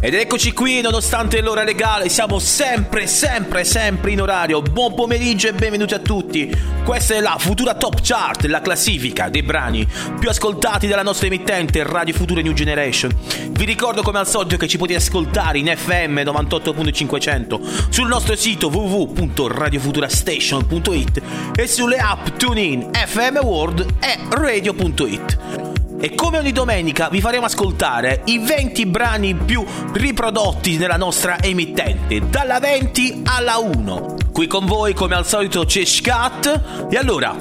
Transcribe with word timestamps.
Ed 0.00 0.14
eccoci 0.14 0.52
qui, 0.52 0.80
nonostante 0.80 1.40
l'ora 1.40 1.64
legale, 1.64 2.08
siamo 2.08 2.38
sempre, 2.38 3.08
sempre, 3.08 3.64
sempre 3.64 4.12
in 4.12 4.20
orario. 4.20 4.62
Buon 4.62 4.94
pomeriggio 4.94 5.48
e 5.48 5.54
benvenuti 5.54 5.92
a 5.92 5.98
tutti. 5.98 6.56
Questa 6.84 7.16
è 7.16 7.20
la 7.20 7.34
Futura 7.36 7.74
Top 7.74 7.98
Chart, 8.00 8.44
la 8.44 8.60
classifica 8.60 9.28
dei 9.28 9.42
brani 9.42 9.84
più 10.20 10.28
ascoltati 10.28 10.86
dalla 10.86 11.02
nostra 11.02 11.26
emittente 11.26 11.82
Radio 11.82 12.14
Futura 12.14 12.40
New 12.42 12.52
Generation. 12.52 13.12
Vi 13.50 13.64
ricordo 13.64 14.02
come 14.02 14.20
al 14.20 14.28
solito 14.28 14.56
che 14.56 14.68
ci 14.68 14.78
potete 14.78 15.00
ascoltare 15.00 15.58
in 15.58 15.66
FM 15.66 16.18
98.500 16.18 17.88
sul 17.88 18.06
nostro 18.06 18.36
sito 18.36 18.68
www.radiofuturastation.it 18.68 21.22
e 21.56 21.66
sulle 21.66 21.96
app 21.96 22.28
TuneIn, 22.36 22.90
FM 22.92 23.38
World 23.38 23.84
e 23.98 24.16
Radio.it. 24.30 25.76
E 26.00 26.14
come 26.14 26.38
ogni 26.38 26.52
domenica 26.52 27.08
vi 27.08 27.20
faremo 27.20 27.46
ascoltare 27.46 28.22
i 28.26 28.38
20 28.38 28.86
brani 28.86 29.34
più 29.34 29.64
riprodotti 29.92 30.76
nella 30.76 30.96
nostra 30.96 31.40
emittente, 31.40 32.28
dalla 32.28 32.58
20 32.58 33.22
alla 33.24 33.58
1. 33.58 34.16
Qui 34.32 34.46
con 34.46 34.66
voi 34.66 34.94
come 34.94 35.14
al 35.14 35.26
solito 35.26 35.64
c'è 35.64 35.84
Scat. 35.84 36.88
E 36.90 36.96
allora, 36.96 37.34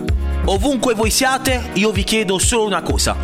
ovunque 0.45 0.94
voi 0.94 1.11
siate, 1.11 1.69
io 1.73 1.91
vi 1.91 2.03
chiedo 2.03 2.38
solo 2.39 2.66
una 2.66 2.81
cosa. 2.81 3.16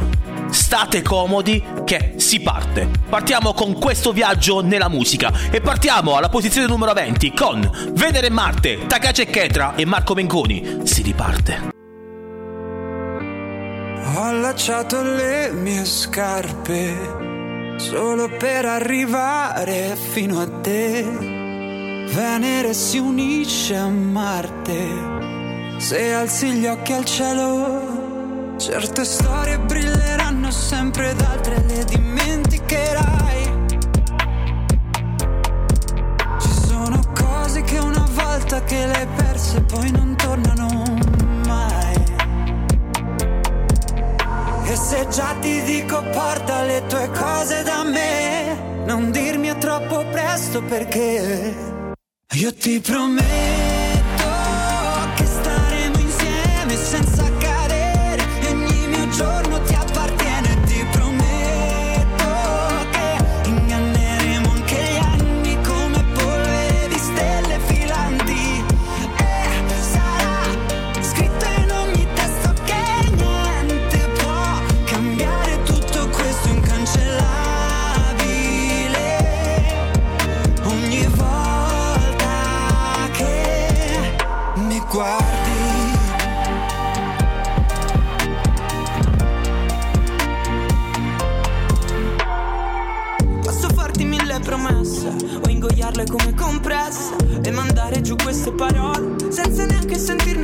State 0.49 1.01
comodi 1.01 1.63
che 1.83 2.13
si 2.17 2.41
parte. 2.41 2.89
Partiamo 3.09 3.53
con 3.53 3.73
questo 3.73 4.11
viaggio 4.11 4.61
nella 4.61 4.89
musica 4.89 5.31
e 5.49 5.61
partiamo 5.61 6.15
alla 6.15 6.29
posizione 6.29 6.67
numero 6.67 6.93
20 6.93 7.33
con 7.33 7.67
Venere 7.93 8.27
e 8.27 8.31
Marte, 8.31 8.85
Takace 8.85 9.25
Chetra 9.25 9.73
e 9.75 9.85
Marco 9.85 10.13
Mengoni. 10.13 10.81
Si 10.83 11.01
riparte. 11.01 11.71
Ho 14.15 14.21
allacciato 14.21 15.01
le 15.01 15.51
mie 15.53 15.85
scarpe 15.85 17.32
solo 17.77 18.29
per 18.37 18.65
arrivare 18.65 19.95
fino 19.95 20.39
a 20.39 20.47
te. 20.47 21.03
Venere 21.03 22.73
si 22.73 22.97
unisce 22.97 23.75
a 23.75 23.87
Marte. 23.87 25.11
Se 25.77 26.13
alzi 26.13 26.51
gli 26.53 26.65
occhi 26.65 26.93
al 26.93 27.05
cielo, 27.05 28.55
certe 28.57 29.03
storie 29.03 29.59
brilleranno 29.59 30.51
sempre 30.51 31.11
ed 31.11 31.21
altre 31.21 31.63
le 31.67 31.83
dimenticherai. 31.85 33.51
Ci 36.39 36.49
sono 36.67 36.99
cose 37.13 37.61
che 37.63 37.77
una 37.79 38.07
volta 38.13 38.63
che 38.63 38.85
le 38.85 38.93
hai 38.93 39.07
perse 39.15 39.61
poi 39.61 39.91
non 39.91 40.15
tornano 40.15 40.63
E 44.73 44.75
se 44.75 45.07
già 45.11 45.35
ti 45.39 45.61
dico 45.61 46.01
porta 46.01 46.62
le 46.73 46.87
tue 46.87 47.07
cose 47.11 47.61
da 47.61 47.83
me, 47.83 48.83
non 48.85 49.11
dirmi 49.11 49.47
è 49.47 49.57
troppo 49.59 50.03
presto 50.09 50.63
perché 50.63 51.55
io 52.31 52.53
ti 52.55 52.79
prometto 52.79 53.62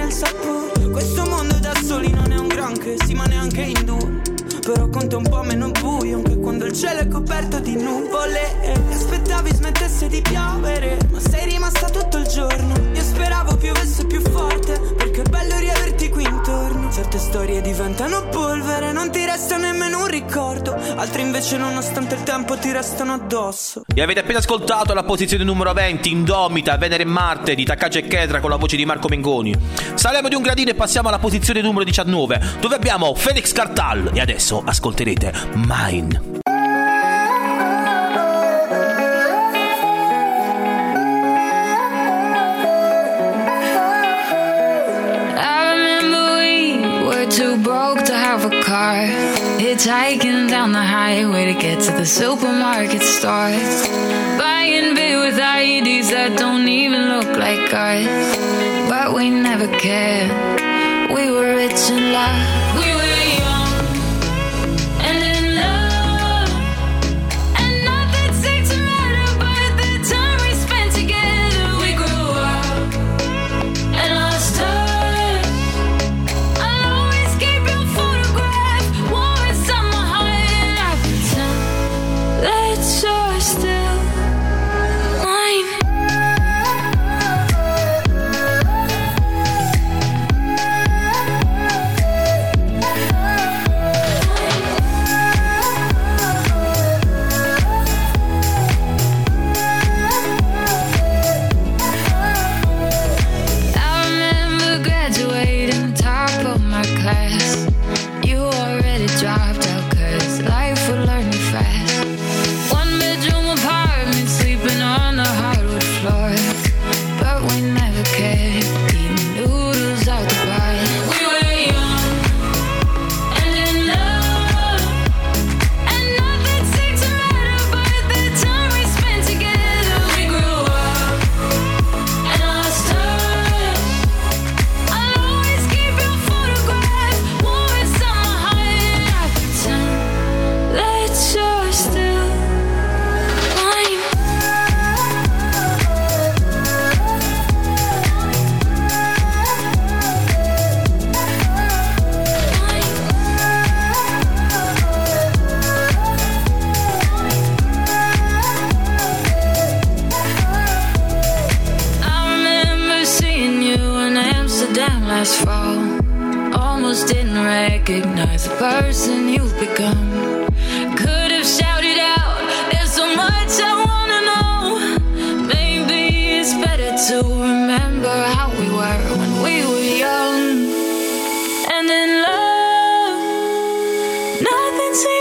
il 0.09 0.15
sapore. 0.15 0.89
Questo 0.89 1.23
mondo 1.25 1.55
da 1.59 1.73
soli 1.85 2.09
non 2.09 2.31
è 2.31 2.37
un 2.37 2.47
granché, 2.47 2.95
sì 3.05 3.13
ma 3.13 3.25
neanche 3.25 3.61
in 3.61 3.85
due. 3.85 4.21
Però 4.65 4.89
conta 4.89 5.17
un 5.17 5.23
po' 5.23 5.43
meno 5.43 5.71
buio 5.71 6.17
anche 6.17 6.37
quando 6.37 6.65
il 6.65 6.73
cielo 6.73 6.99
è 6.99 7.07
coperto 7.07 7.59
di 7.59 7.75
nuvole. 7.75 8.61
E 8.61 8.73
aspettavi 8.91 9.53
smettesse 9.53 10.07
di 10.07 10.21
piovere, 10.21 10.97
ma 11.11 11.19
sei 11.19 11.49
rimasta 11.49 11.89
tutto 11.89 12.17
il 12.17 12.27
giorno. 12.27 12.73
Io 12.93 13.01
speravo 13.01 13.55
piovesse 13.55 14.05
più 14.05 14.21
forte, 14.21 14.81
Certe 16.99 17.17
storie 17.17 17.61
diventano 17.61 18.27
polvere, 18.27 18.91
non 18.91 19.09
ti 19.09 19.23
resta 19.23 19.55
nemmeno 19.55 19.99
un 19.99 20.07
ricordo. 20.07 20.75
Altre 20.97 21.21
invece, 21.21 21.55
nonostante 21.55 22.15
il 22.15 22.23
tempo, 22.23 22.57
ti 22.57 22.73
restano 22.73 23.13
addosso. 23.13 23.83
E 23.95 24.01
avete 24.01 24.19
appena 24.19 24.39
ascoltato 24.39 24.93
la 24.93 25.03
posizione 25.03 25.45
numero 25.45 25.71
20, 25.71 26.11
Indomita, 26.11 26.75
Venere 26.75 27.03
e 27.03 27.05
Marte 27.05 27.55
di 27.55 27.63
Takagi 27.63 27.99
e 27.99 28.01
Chetra 28.01 28.41
con 28.41 28.49
la 28.49 28.57
voce 28.57 28.75
di 28.75 28.83
Marco 28.83 29.07
Mengoni. 29.07 29.55
Saliamo 29.93 30.27
di 30.27 30.35
un 30.35 30.41
gradino 30.41 30.71
e 30.71 30.75
passiamo 30.75 31.07
alla 31.07 31.19
posizione 31.19 31.61
numero 31.61 31.85
19, 31.85 32.57
dove 32.59 32.75
abbiamo 32.75 33.15
Felix 33.15 33.53
Cartal. 33.53 34.11
E 34.13 34.19
adesso 34.19 34.61
ascolterete 34.65 35.31
Mine. 35.53 36.28
Car. 48.79 49.07
Hitchhiking 49.63 50.49
down 50.49 50.71
the 50.71 50.85
highway 50.99 51.43
to 51.51 51.55
get 51.65 51.81
to 51.87 51.91
the 51.91 52.05
supermarket 52.05 53.01
store. 53.01 53.51
Buying 54.43 54.95
beer 54.95 55.19
with 55.25 55.37
IEDs 55.37 56.09
that 56.15 56.37
don't 56.37 56.67
even 56.67 57.01
look 57.13 57.31
like 57.45 57.73
ours. 57.73 58.29
But 58.91 59.07
we 59.15 59.29
never 59.29 59.67
cared. 59.85 60.31
We 61.15 61.29
were 61.31 61.55
rich 61.55 61.83
in 61.89 62.13
love. 62.13 62.58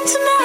tonight. 0.08 0.37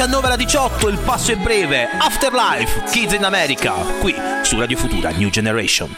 19 0.00 0.26
alla 0.28 0.36
18 0.36 0.88
il 0.88 0.96
passo 0.96 1.30
è 1.30 1.36
breve. 1.36 1.86
Afterlife, 1.86 2.84
Kids 2.90 3.12
in 3.12 3.22
America. 3.22 3.74
Qui 4.00 4.14
su 4.40 4.58
Radio 4.58 4.78
Futura 4.78 5.10
New 5.10 5.28
Generation. 5.28 5.94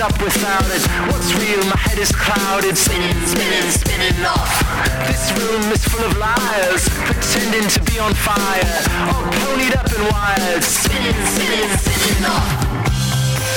Up 0.00 0.22
without 0.22 0.62
it. 0.70 0.86
What's 1.10 1.34
real? 1.34 1.58
My 1.64 1.76
head 1.76 1.98
is 1.98 2.12
clouded. 2.12 2.78
Spinning, 2.78 3.26
spinning, 3.26 3.68
spinning 3.72 4.24
off. 4.24 4.77
This 5.08 5.32
room 5.32 5.72
is 5.72 5.82
full 5.84 6.04
of 6.04 6.18
liars, 6.18 6.86
pretending 7.08 7.66
to 7.68 7.80
be 7.90 7.98
on 7.98 8.12
fire. 8.12 8.78
All 9.08 9.24
ponied 9.32 9.74
up 9.74 9.90
and 9.96 10.04
wired. 10.12 10.62
Spinning, 10.62 11.14
spinning, 11.24 11.70
spinning 11.78 12.24
off. 12.26 12.48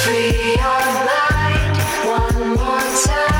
Free 0.02 0.56
your 0.56 0.86
mind 1.12 1.78
one 2.08 2.56
more 2.56 2.80
time. 3.04 3.31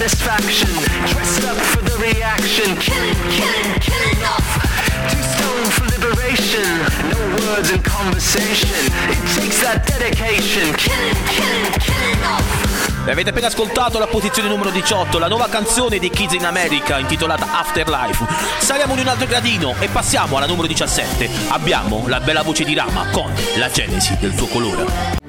Satisfaction. 0.00 0.70
Dressed 1.12 1.44
up 1.44 1.56
for 1.56 1.82
the 1.82 1.96
reaction. 1.98 2.74
Killing, 2.78 3.14
killing, 3.28 3.78
killing 3.80 4.22
off. 4.24 4.48
Too 5.10 5.22
stoned 5.22 5.72
for 5.76 5.84
liberation. 5.92 6.64
No 7.10 7.20
words 7.44 7.70
in 7.70 7.82
conversation. 7.82 8.70
It 9.10 9.20
takes 9.36 9.60
that 9.60 9.84
dedication. 9.86 10.72
Killing, 10.76 11.20
killing, 11.28 11.72
killing 11.80 12.22
off. 12.24 12.68
Avete 13.06 13.30
appena 13.30 13.48
ascoltato 13.48 13.98
la 13.98 14.06
posizione 14.06 14.48
numero 14.48 14.70
18, 14.70 15.18
la 15.18 15.26
nuova 15.26 15.48
canzone 15.48 15.98
dei 15.98 16.10
Kids 16.10 16.34
in 16.34 16.44
America 16.44 16.98
intitolata 16.98 17.58
Afterlife. 17.58 18.24
Saliamo 18.58 18.94
di 18.94 19.00
un 19.00 19.08
altro 19.08 19.26
gradino 19.26 19.74
e 19.80 19.88
passiamo 19.88 20.36
alla 20.36 20.46
numero 20.46 20.68
17. 20.68 21.28
Abbiamo 21.48 22.04
la 22.06 22.20
bella 22.20 22.42
voce 22.42 22.64
di 22.64 22.74
Rama 22.74 23.08
con 23.10 23.32
la 23.56 23.68
genesi 23.70 24.16
del 24.20 24.34
tuo 24.34 24.46
colore. 24.46 25.19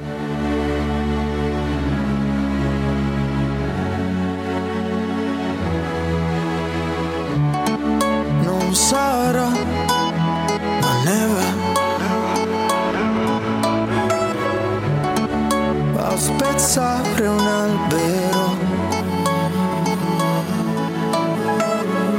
Spezzare 16.71 17.27
un 17.27 17.47
albero? 17.47 18.57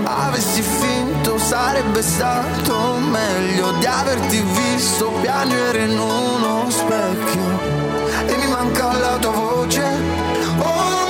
Avessi 0.04 0.60
finto 0.60 1.38
sarebbe 1.38 2.02
stato 2.02 2.98
meglio 2.98 3.72
di 3.78 3.86
averti 3.86 4.42
visto 4.42 5.10
piangere 5.22 5.84
in 5.84 5.98
uno 5.98 6.68
specchio. 6.68 7.60
E 8.26 8.36
mi 8.36 8.46
manca 8.48 8.92
la 8.92 9.16
tua 9.16 9.30
voce. 9.30 9.84
Ormai 10.58 11.01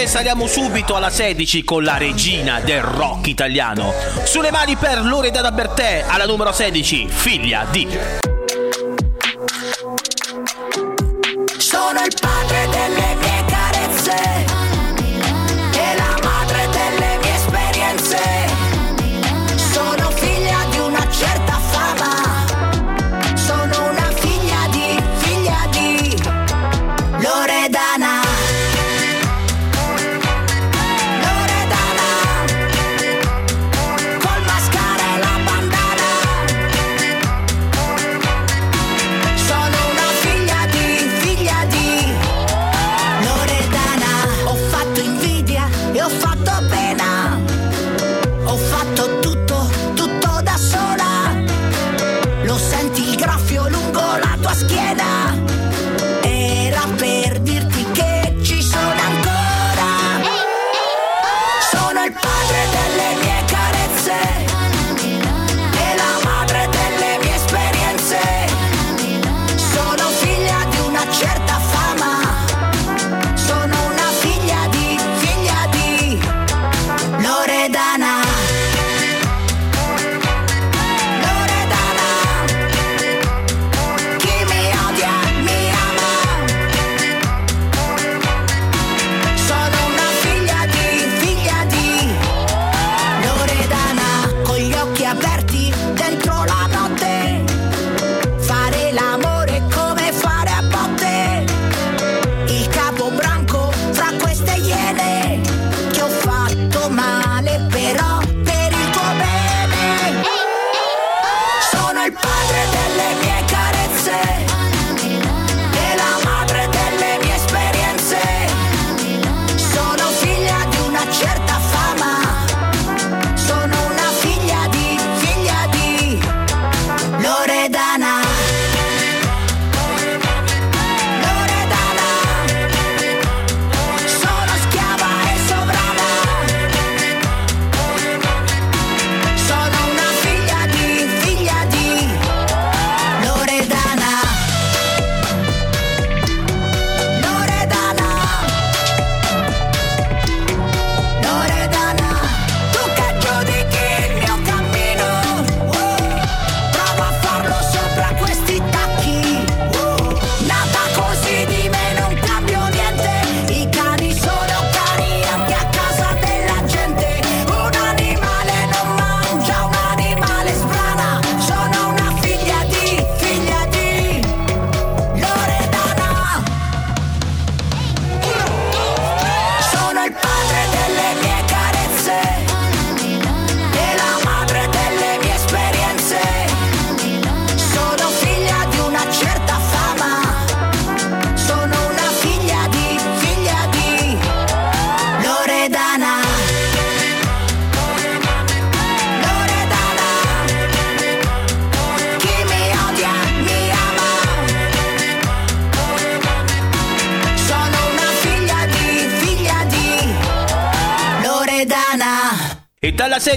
se 0.00 0.06
saliamo 0.06 0.46
subito 0.46 0.96
alla 0.96 1.10
16 1.10 1.62
con 1.62 1.84
la 1.84 1.98
regina 1.98 2.60
del 2.60 2.80
rock 2.80 3.26
italiano. 3.26 3.92
Sulle 4.24 4.50
mani 4.50 4.76
per 4.76 5.04
Loredana 5.04 5.52
Bertè 5.52 6.06
alla 6.06 6.24
numero 6.24 6.52
16, 6.52 7.06
figlia 7.06 7.66
di 7.70 8.19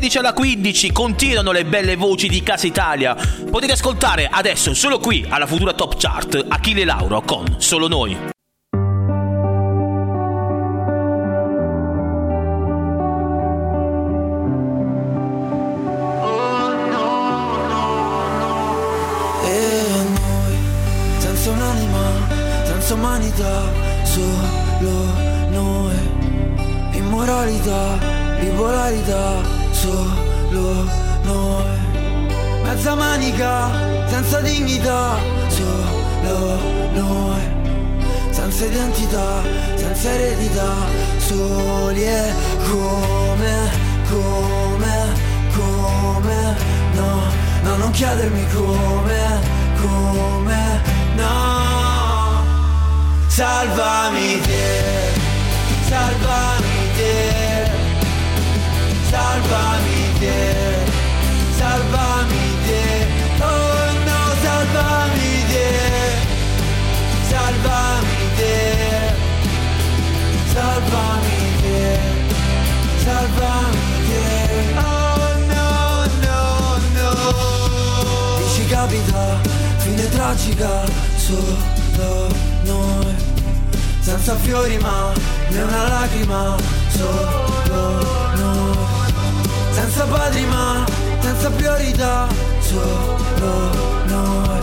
16 0.03 0.17
alla 0.17 0.33
15 0.33 0.91
continuano 0.91 1.53
le 1.53 1.63
belle 1.63 1.95
voci 1.95 2.27
di 2.27 2.43
Casa 2.43 2.67
Italia. 2.67 3.15
Potete 3.49 3.71
ascoltare 3.71 4.27
adesso 4.29 4.73
solo 4.73 4.99
qui 4.99 5.25
alla 5.29 5.47
futura 5.47 5.71
top 5.71 5.95
chart 5.97 6.43
Achille 6.45 6.83
Lauro 6.83 7.21
con 7.21 7.55
Solo 7.57 7.87
noi. 7.87 8.31
umanità, 22.91 23.63
solo 24.03 25.05
noi, 25.49 25.95
immoralità, 26.91 27.97
bipolarità, 28.39 29.42
senza 32.83 32.95
manica, 32.95 33.71
senza 34.09 34.41
dignità, 34.41 35.15
solo 35.47 36.59
noi, 36.91 37.41
senza 38.29 38.65
identità, 38.65 39.41
senza 39.75 40.11
eredità, 40.11 40.73
soli 41.15 42.03
e 42.03 42.33
come, 42.69 43.69
come, 44.09 45.13
come, 45.55 46.55
no, 46.95 47.21
no, 47.63 47.75
non 47.77 47.91
chiedermi 47.91 48.45
come, 48.53 49.39
come, 49.79 50.81
no, 51.15 52.43
salvami 53.27 54.41
te, 54.41 55.13
salvami 55.87 56.91
te, 56.97 57.71
salvami 59.09 60.19
te 60.19 61.02
salvami 61.73 62.45
yeah. 62.69 63.41
Oh 63.49 63.85
no, 64.07 64.19
salvami 64.43 65.29
yeah. 65.53 66.13
Salvami 67.29 68.17
yeah. 68.41 69.09
Salvami 70.53 71.37
yeah. 71.65 72.01
Salvami 73.05 73.85
yeah. 74.11 74.83
Oh 74.85 75.27
no, 75.53 75.67
no, 76.25 76.39
no. 76.97 77.09
Dici 78.37 78.63
capita, 78.67 79.25
fine 79.79 80.05
tragica, 80.09 80.71
solo 81.17 82.27
noi. 82.65 83.15
Senza 83.99 84.35
fiori 84.35 84.77
ma 84.77 85.11
né 85.49 85.61
una 85.63 85.87
lacrima, 85.87 86.55
solo 86.89 88.13
noi. 88.35 89.11
Senza 89.71 90.03
padri 90.05 90.45
ma 90.45 91.02
senza 91.33 91.49
priorità, 91.49 92.27
solo 92.59 93.71
noi, 94.05 94.59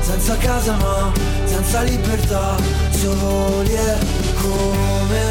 senza 0.00 0.36
casa 0.36 0.76
ma 0.76 1.12
senza 1.44 1.82
libertà, 1.82 2.54
soli 2.90 3.74
e 3.74 3.96
come, 4.40 5.24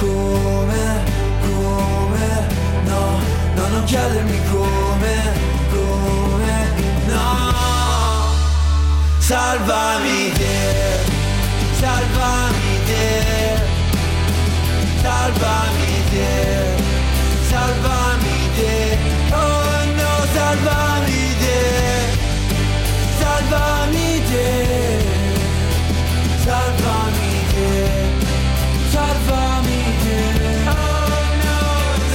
come, 0.00 1.02
come, 1.42 2.46
no, 2.86 3.18
no, 3.54 3.68
non 3.68 3.84
chiedermi 3.84 4.40
come, 4.50 5.14
come, 5.70 6.68
no, 7.06 7.52
salvami 9.18 10.32
te, 10.32 10.98
salvami 11.78 12.80
te, 12.86 13.58
salvami 15.02 16.04
te, 16.10 16.82
salvami 17.48 18.50
te, 18.56 18.98
oh 19.34 19.59
salvami 20.34 21.24
te, 21.42 21.60
salvami 23.18 24.22
te, 24.30 24.48
salvami 26.44 27.32
te, 27.54 27.70
salvami 28.92 29.82
te, 30.02 30.20
oh 30.68 31.08
no, 31.44 31.62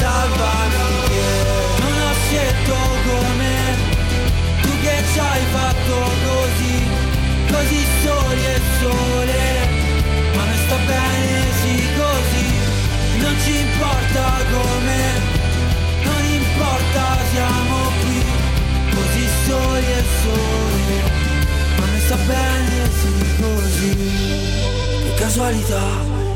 salvami 0.01 0.86
te. 1.12 1.27
Non 1.81 1.95
ho 2.07 2.13
scelto 2.25 2.77
come, 3.07 3.55
tu 4.62 4.72
che 4.81 4.95
ci 5.12 5.19
hai 5.19 5.43
fatto 5.51 5.95
così, 6.27 6.77
così 7.51 7.81
soli 8.03 8.45
e 8.45 8.60
sole, 8.79 9.43
ma 10.36 10.43
non 10.43 10.57
sta 10.65 10.77
bene 10.88 11.34
sì 11.62 11.75
così, 12.00 12.48
non 13.22 13.36
ci 13.43 13.60
importa 13.60 14.25
come. 14.51 15.35
fuori 19.75 19.94
al 19.94 20.05
sole, 20.21 20.97
ma 21.78 21.86
mi 21.86 21.99
sta 21.99 22.15
bene 22.15 22.89
sì 22.99 23.13
così. 23.41 23.95
Che 25.04 25.13
casualità, 25.15 25.82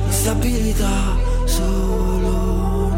instabilità, 0.07 1.15
solo 1.45 2.31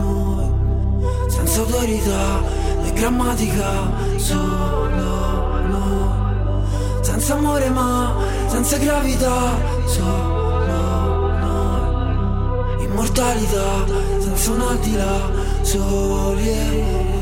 noi, 0.02 1.30
senza 1.30 1.60
autorità 1.60 2.42
né 2.82 2.94
grammatica, 2.94 3.70
solo 4.18 4.90
noi, 5.70 6.64
senza 7.02 7.34
amore 7.36 7.70
ma 7.70 8.16
senza 8.48 8.78
gravità, 8.78 9.58
solo 9.86 11.38
noi, 11.38 12.84
immortalità, 12.84 13.86
senza 14.20 14.52
un 14.52 14.62
al 14.62 14.80
di 14.80 14.96
altila, 14.96 15.30
soli. 15.62 17.21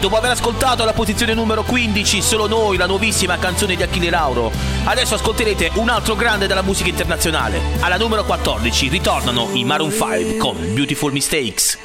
Dopo 0.00 0.16
aver 0.16 0.30
ascoltato 0.30 0.84
la 0.84 0.92
posizione 0.92 1.34
numero 1.34 1.64
15, 1.64 2.22
solo 2.22 2.46
noi, 2.46 2.76
la 2.76 2.86
nuovissima 2.86 3.36
canzone 3.36 3.74
di 3.74 3.82
Achille 3.82 4.10
Lauro, 4.10 4.52
adesso 4.84 5.16
ascolterete 5.16 5.72
un 5.74 5.88
altro 5.88 6.14
grande 6.14 6.46
della 6.46 6.62
musica 6.62 6.88
internazionale. 6.88 7.60
Alla 7.80 7.96
numero 7.96 8.24
14 8.24 8.88
ritornano 8.88 9.48
i 9.54 9.64
Maroon 9.64 9.90
5 9.90 10.36
con 10.36 10.56
Beautiful 10.72 11.10
Mistakes. 11.10 11.76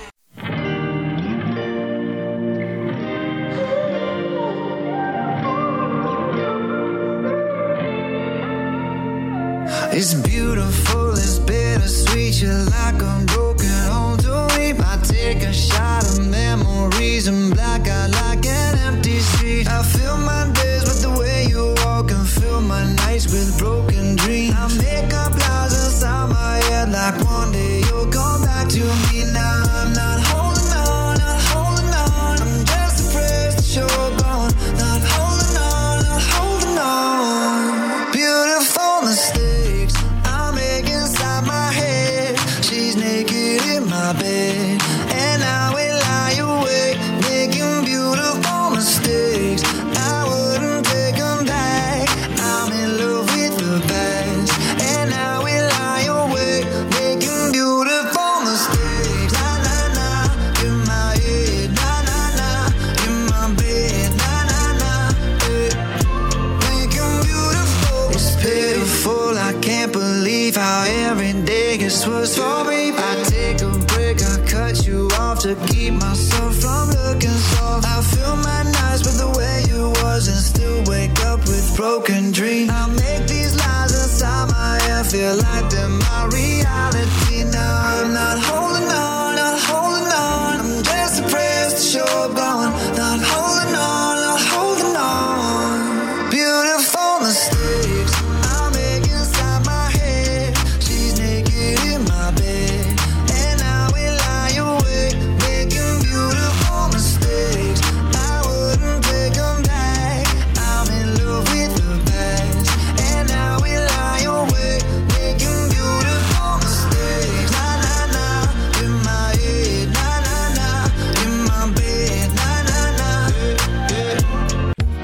It's 9.91 10.13
beautiful, 10.13 11.13
it's 11.13 11.39
bittersweet, 11.39 12.41
you're 12.41 12.63
like 12.65 13.01
a 13.01 13.22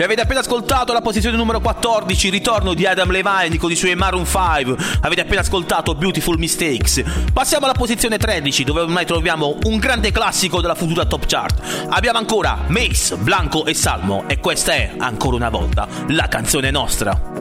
avete 0.09 0.21
appena 0.21 0.39
ascoltato 0.39 0.91
la 0.91 1.01
posizione 1.01 1.37
numero 1.37 1.59
14, 1.59 2.27
il 2.27 2.33
ritorno 2.33 2.73
di 2.73 2.87
Adam 2.87 3.11
Levine 3.11 3.57
con 3.57 3.69
i 3.69 3.75
suoi 3.75 3.93
Maroon 3.93 4.25
5. 4.25 4.75
Avete 5.01 5.21
appena 5.21 5.41
ascoltato 5.41 5.93
Beautiful 5.93 6.39
Mistakes. 6.39 7.03
Passiamo 7.31 7.65
alla 7.65 7.75
posizione 7.75 8.17
13, 8.17 8.63
dove 8.63 8.81
ormai 8.81 9.05
troviamo 9.05 9.57
un 9.65 9.77
grande 9.77 10.11
classico 10.11 10.61
della 10.61 10.73
futura 10.73 11.05
top 11.05 11.27
chart. 11.27 11.87
Abbiamo 11.89 12.17
ancora 12.17 12.57
Mace, 12.69 13.17
Blanco 13.17 13.65
e 13.65 13.75
Salmo. 13.75 14.23
E 14.25 14.39
questa 14.39 14.73
è, 14.73 14.93
ancora 14.97 15.35
una 15.35 15.49
volta, 15.49 15.87
la 16.07 16.27
canzone 16.27 16.71
nostra. 16.71 17.37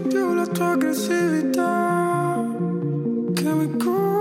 Più 0.00 0.34
la 0.34 0.46
tua 0.46 0.70
aggressività 0.72 2.44
che 3.34 3.54
mi 3.54 3.70
culla. 3.76 4.15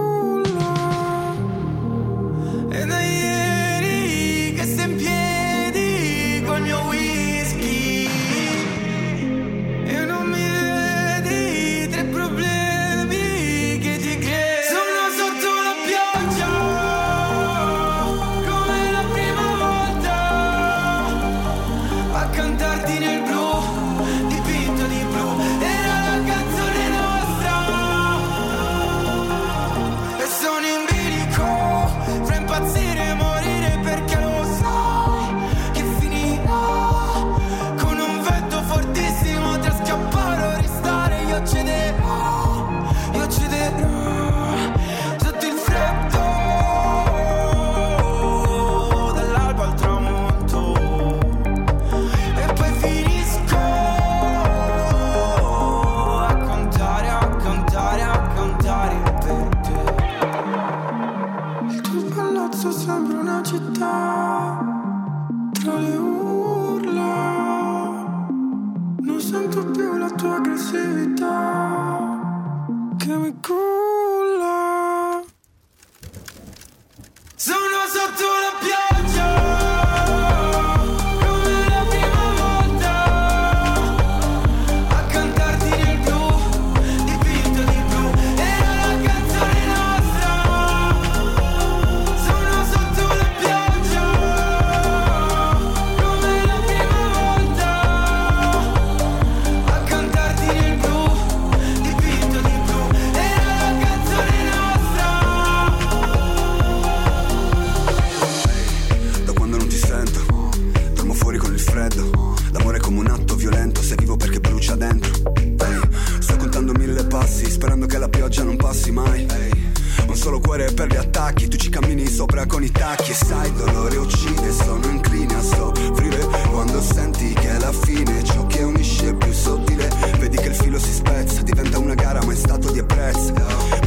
Violento, 113.50 113.84
se 113.84 113.96
vivo 113.96 114.18
perché 114.18 114.40
brucia 114.40 114.76
dentro. 114.76 115.12
Ehi, 115.36 115.80
sto 116.20 116.36
contando 116.38 116.72
mille 116.74 117.04
passi, 117.06 117.50
sperando 117.50 117.86
che 117.86 118.00
la 118.00 118.10
pioggia 118.10 118.44
non 118.44 118.56
passi 118.56 118.92
mai. 118.92 119.28
Ehi, 119.30 119.72
un 120.08 120.16
solo 120.16 120.40
cuore 120.40 120.72
per 120.74 120.88
gli 120.88 120.96
attacchi, 120.96 121.48
tu 121.48 121.56
ci 121.56 121.70
cammini 121.70 122.08
sopra 122.08 122.48
con 122.48 122.64
i 122.64 122.72
tacchi. 122.72 123.12
E 123.12 123.14
sai, 123.14 123.54
dolore 123.54 123.98
uccide, 123.98 124.52
sono 124.52 124.88
incline 124.88 125.36
a 125.36 125.42
soffrire. 125.42 126.28
Quando 126.50 126.82
senti 126.82 127.34
che 127.34 127.50
è 127.56 127.60
la 127.60 127.72
fine, 127.72 128.24
ciò 128.24 128.48
che 128.48 128.64
unisce 128.64 129.10
è 129.10 129.14
più 129.14 129.32
sottile. 129.32 129.90
Vedi 130.18 130.38
che 130.38 130.48
il 130.48 130.56
filo 130.56 130.80
si 130.80 130.92
spezza, 130.92 131.44
diventa 131.44 131.78
una 131.78 131.94
gara, 131.94 132.24
ma 132.26 132.32
è 132.32 132.36
stato 132.36 132.72
di 132.72 132.80
apprezzo. 132.80 133.32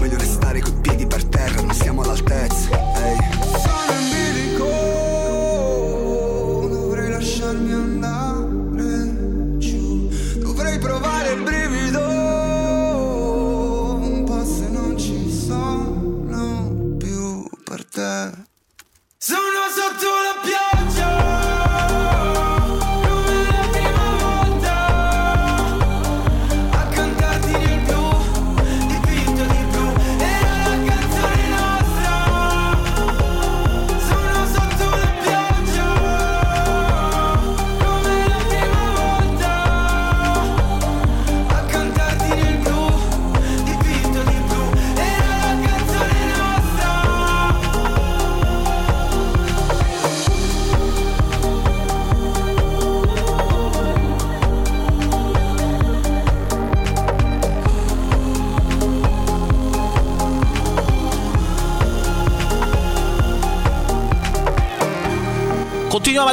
Meglio 0.01 0.19
restare 0.19 0.61
coi 0.61 0.75
piedi 0.81 1.07
per 1.07 1.25
terra, 1.25 1.61
non 1.63 1.75
siamo 1.75 2.03
all'altezza. 2.03 2.69
Ehi. 3.05 3.48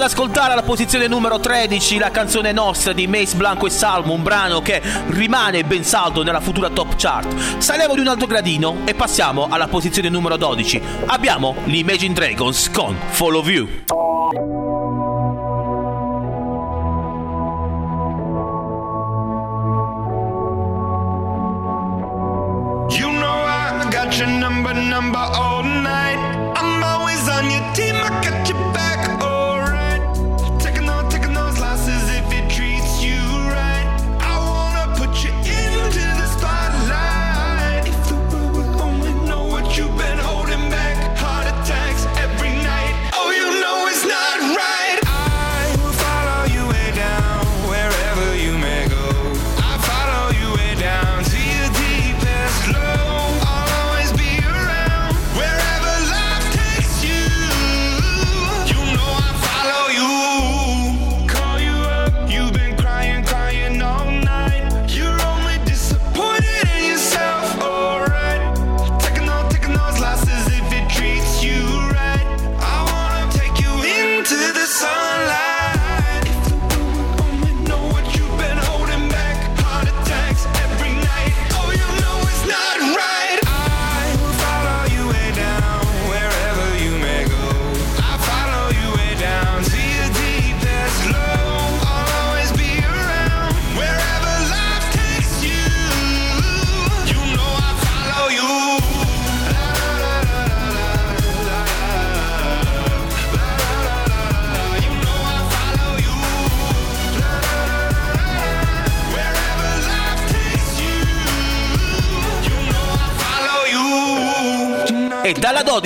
Ascoltare 0.05 0.53
alla 0.53 0.61
posizione 0.61 1.07
numero 1.07 1.39
13 1.39 1.97
la 1.97 2.11
canzone 2.11 2.51
nostra 2.51 2.93
di 2.93 3.07
Mace 3.07 3.35
Blanco 3.35 3.65
e 3.65 3.71
Salmo, 3.71 4.13
un 4.13 4.21
brano 4.21 4.61
che 4.61 4.81
rimane 5.07 5.63
ben 5.63 5.83
saldo 5.83 6.23
nella 6.23 6.41
futura 6.41 6.69
top 6.69 6.95
chart. 6.95 7.57
Saliamo 7.57 7.95
di 7.95 8.01
un 8.01 8.07
altro 8.07 8.27
gradino 8.27 8.77
e 8.85 8.93
passiamo 8.93 9.47
alla 9.49 9.67
posizione 9.67 10.09
numero 10.09 10.37
12. 10.37 10.81
Abbiamo 11.07 11.55
gli 11.63 11.77
Imagine 11.77 12.13
Dragons 12.13 12.69
con 12.69 12.95
Follow 13.09 13.47
You. 13.47 14.04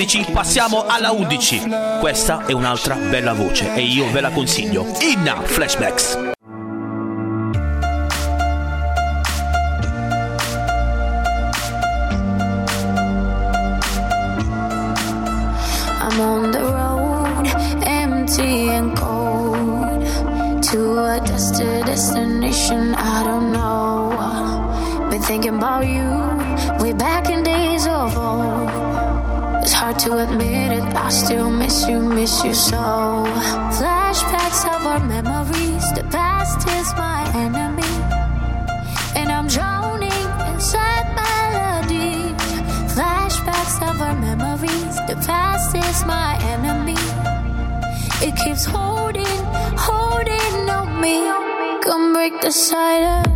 14 0.00 0.32
passiamo 0.32 0.86
alla 0.86 1.12
11. 1.12 1.68
Questa 2.00 2.46
è 2.46 2.52
un'altra 2.52 2.94
bella 2.94 3.34
voce 3.34 3.74
e 3.74 3.82
io 3.82 4.10
ve 4.10 4.22
la 4.22 4.30
consiglio. 4.30 4.86
Inna 5.00 5.42
Flashbacks. 5.42 6.29
Come 52.52 52.72
break 52.72 53.29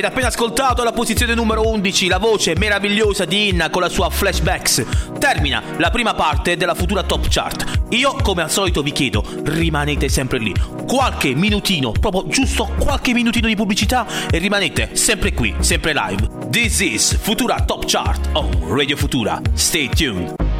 avete 0.00 0.06
appena 0.06 0.28
ascoltato 0.28 0.82
la 0.82 0.92
posizione 0.92 1.34
numero 1.34 1.68
11, 1.68 2.08
la 2.08 2.18
voce 2.18 2.56
meravigliosa 2.56 3.24
di 3.26 3.48
Inna 3.48 3.68
con 3.68 3.82
la 3.82 3.88
sua 3.88 4.08
Flashbacks. 4.08 4.84
Termina 5.18 5.62
la 5.76 5.90
prima 5.90 6.14
parte 6.14 6.56
della 6.56 6.74
futura 6.74 7.02
top 7.02 7.26
chart. 7.28 7.80
Io, 7.90 8.14
come 8.22 8.42
al 8.42 8.50
solito, 8.50 8.82
vi 8.82 8.92
chiedo, 8.92 9.22
rimanete 9.44 10.08
sempre 10.08 10.38
lì. 10.38 10.54
Qualche 10.86 11.34
minutino, 11.34 11.92
proprio 11.92 12.26
giusto 12.28 12.70
qualche 12.78 13.12
minutino 13.12 13.46
di 13.46 13.56
pubblicità 13.56 14.06
e 14.30 14.38
rimanete 14.38 14.96
sempre 14.96 15.34
qui, 15.34 15.54
sempre 15.58 15.92
live. 15.92 16.48
This 16.50 16.80
is 16.80 17.16
Futura 17.16 17.62
Top 17.64 17.84
Chart 17.86 18.30
on 18.32 18.50
Radio 18.74 18.96
Futura. 18.96 19.40
Stay 19.54 19.88
tuned. 19.88 20.59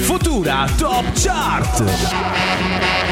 Futura 0.00 0.66
Top 0.78 1.12
Chart. 1.12 3.11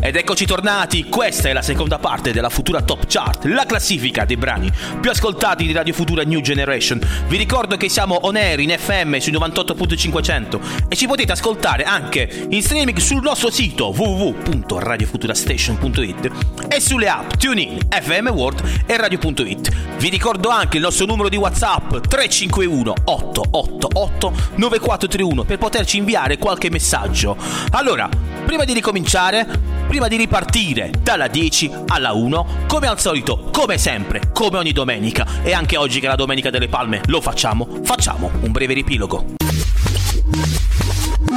Ed 0.00 0.16
eccoci 0.16 0.46
tornati, 0.46 1.04
questa 1.04 1.48
è 1.48 1.52
la 1.52 1.62
seconda 1.62 2.00
parte 2.00 2.32
della 2.32 2.48
Futura 2.48 2.82
Top 2.82 3.04
Chart, 3.06 3.44
la 3.44 3.64
classifica 3.66 4.24
dei 4.24 4.36
brani 4.36 4.68
più 5.00 5.10
ascoltati 5.10 5.64
di 5.64 5.72
Radio 5.72 5.94
Futura 5.94 6.24
New 6.24 6.40
Generation. 6.40 6.98
Vi 7.28 7.36
ricordo 7.36 7.76
che 7.76 7.88
siamo 7.88 8.16
on 8.22 8.34
air 8.34 8.58
in 8.58 8.74
FM 8.76 9.18
sui 9.18 9.30
98.500 9.32 10.88
e 10.88 10.96
ci 10.96 11.06
potete 11.06 11.30
ascoltare 11.30 11.84
anche 11.84 12.48
in 12.50 12.60
streaming 12.62 12.98
sul 12.98 13.22
nostro 13.22 13.48
sito 13.50 13.94
www.radiofuturastation.it 13.96 16.30
e 16.68 16.80
sulle 16.80 17.08
app 17.08 17.34
TuneIn, 17.34 17.78
FM 17.90 18.26
World 18.28 18.82
e 18.86 18.96
Radio.it. 18.96 19.70
Vi 19.98 20.08
ricordo 20.08 20.48
anche 20.48 20.78
il 20.78 20.82
nostro 20.82 21.06
numero 21.06 21.28
di 21.28 21.36
WhatsApp 21.36 21.98
351 22.08 22.92
888 23.04 24.32
9431 24.56 25.44
per 25.44 25.58
poterci 25.58 25.98
inviare 25.98 26.38
qualche 26.38 26.70
messaggio. 26.70 27.35
Allora, 27.70 28.08
prima 28.44 28.64
di 28.64 28.72
ricominciare, 28.72 29.46
prima 29.86 30.08
di 30.08 30.16
ripartire 30.16 30.92
dalla 31.02 31.28
10 31.28 31.70
alla 31.88 32.12
1, 32.12 32.46
come 32.66 32.86
al 32.86 33.00
solito, 33.00 33.48
come 33.52 33.78
sempre, 33.78 34.30
come 34.32 34.58
ogni 34.58 34.72
domenica 34.72 35.26
e 35.42 35.52
anche 35.52 35.76
oggi 35.76 36.00
che 36.00 36.06
è 36.06 36.08
la 36.08 36.16
domenica 36.16 36.50
delle 36.50 36.68
palme 36.68 37.00
lo 37.06 37.20
facciamo, 37.20 37.66
facciamo 37.82 38.30
un 38.40 38.52
breve 38.52 38.74
riepilogo. 38.74 39.34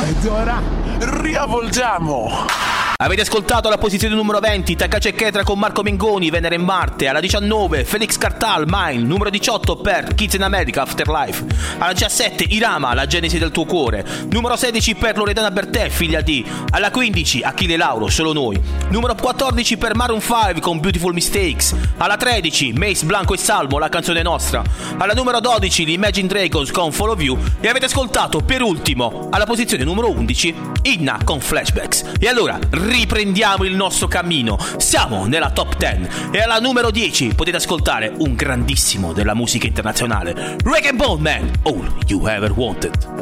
Ed 0.02 0.26
ora 0.26 0.62
riavvolgiamo! 1.00 2.79
Avete 3.02 3.22
ascoltato 3.22 3.70
la 3.70 3.78
posizione 3.78 4.14
numero 4.14 4.40
20, 4.40 4.76
Takace 4.76 5.14
Chetra 5.14 5.46
con 5.46 5.58
Marco 5.58 5.84
Mengoni, 5.84 6.30
Venere 6.30 6.56
e 6.56 6.58
Marte. 6.58 7.08
Alla 7.08 7.22
19, 7.22 7.86
Felix 7.86 8.18
Cartal, 8.18 8.66
Mine. 8.68 9.04
Numero 9.04 9.30
18 9.30 9.78
per 9.78 10.14
Kids 10.16 10.34
in 10.34 10.44
America, 10.44 10.82
Afterlife. 10.82 11.46
Alla 11.78 11.94
17, 11.94 12.44
Irama, 12.50 12.94
La 12.94 13.06
genesi 13.06 13.38
del 13.38 13.52
tuo 13.52 13.64
cuore. 13.64 14.06
Numero 14.30 14.58
16 14.58 14.96
per 14.96 15.16
Loredana 15.16 15.50
Bertè, 15.50 15.88
figlia 15.88 16.20
di. 16.20 16.46
Alla 16.72 16.92
15, 16.92 17.42
Achille 17.42 17.78
Lauro, 17.78 18.10
Solo 18.10 18.34
noi. 18.34 18.62
Numero 18.90 19.16
14 19.16 19.78
per 19.78 19.96
Maroon 19.96 20.20
5 20.20 20.60
con 20.60 20.82
Beautiful 20.82 21.14
Mistakes. 21.14 21.74
Alla 21.96 22.18
13, 22.18 22.74
Mace 22.74 23.06
Blanco 23.06 23.34
e 23.34 23.38
Salmo, 23.38 23.80
la 23.80 23.88
canzone 23.88 24.22
nostra. 24.24 24.62
Alla 24.98 25.14
numero 25.14 25.40
12, 25.40 25.86
gli 25.86 25.92
Imagine 25.92 26.28
Dragons 26.28 26.70
con 26.72 26.92
Follow 26.92 27.18
You. 27.18 27.38
E 27.62 27.70
avete 27.70 27.86
ascoltato 27.86 28.42
per 28.42 28.62
ultimo, 28.62 29.30
alla 29.32 29.46
posizione 29.46 29.86
numero 29.86 30.12
11, 30.12 30.54
Inna 30.82 31.18
con 31.24 31.40
Flashbacks. 31.40 32.04
E 32.20 32.28
allora, 32.28 32.60
riprendiamo 32.90 33.64
il 33.64 33.76
nostro 33.76 34.08
cammino. 34.08 34.58
Siamo 34.78 35.28
nella 35.28 35.52
top 35.52 35.78
10 35.78 36.32
e 36.32 36.40
alla 36.42 36.58
numero 36.58 36.90
10 36.92 37.36
potete 37.36 37.58
ascoltare 37.58 38.12
un 38.18 38.36
grandissimo 38.36 39.14
della 39.14 39.36
musica 39.36 39.68
internazionale, 39.68 40.58
Reggae 40.64 40.94
Bone 40.94 41.22
Man, 41.22 41.52
All 41.64 41.98
You 42.08 42.26
Ever 42.26 42.52
Wanted. 42.52 43.18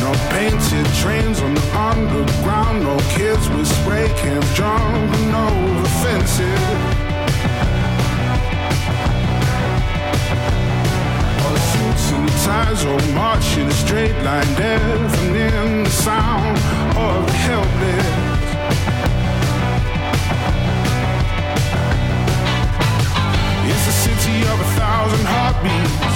No 0.00 0.10
painted 0.30 0.86
trains 1.00 1.40
on 1.40 1.54
the 1.54 1.62
underground, 1.76 2.82
no 2.82 2.96
kids 3.14 3.48
with 3.50 3.66
spray 3.66 4.12
cans 4.16 4.52
jumping 4.52 5.32
over 5.32 5.88
fences. 6.02 6.93
Ties 12.44 12.84
all 12.84 13.00
march 13.14 13.56
in 13.56 13.66
a 13.66 13.72
straight 13.72 14.16
line, 14.22 14.46
deafening 14.54 15.84
the 15.84 15.90
sound 15.90 16.58
of 16.94 17.26
the 17.26 17.32
helpless. 17.32 18.44
It's 23.70 23.86
a 23.88 23.96
city 24.04 24.42
of 24.52 24.60
a 24.60 24.68
thousand 24.76 25.24
heartbeats. 25.26 26.13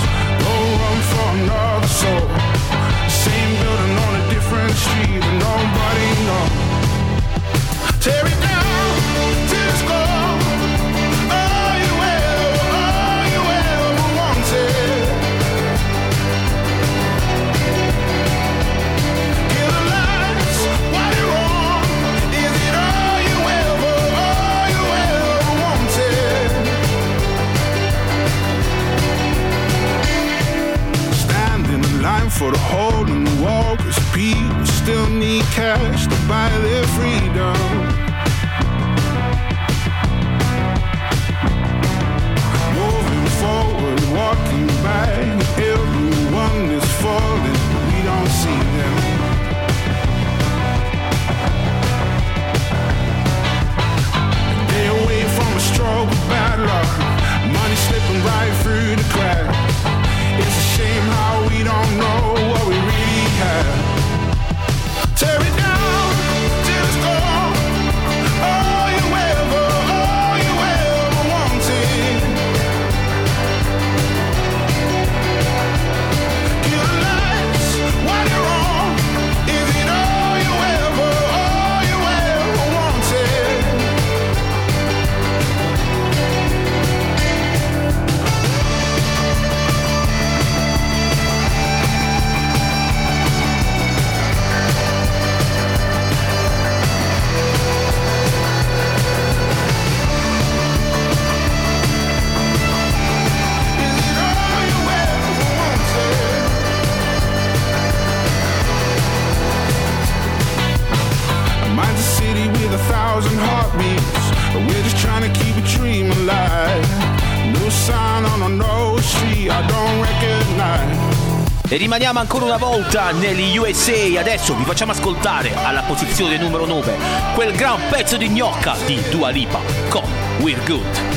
E 121.70 121.76
rimaniamo 121.76 122.18
ancora 122.18 122.46
una 122.46 122.56
volta 122.56 123.10
negli 123.10 123.58
USA. 123.58 124.18
Adesso 124.18 124.56
vi 124.56 124.64
facciamo 124.64 124.92
ascoltare 124.92 125.54
alla 125.54 125.82
posizione 125.82 126.38
numero 126.38 126.64
9 126.64 126.96
quel 127.34 127.54
gran 127.54 127.78
pezzo 127.90 128.16
di 128.16 128.30
gnocca 128.30 128.74
di 128.86 128.98
Dua 129.10 129.28
Lipa 129.28 129.60
con 129.90 130.04
We're 130.38 130.64
Good. 130.64 131.16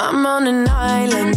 I'm 0.00 0.24
on 0.24 0.46
an 0.46 0.66
island. 0.66 1.27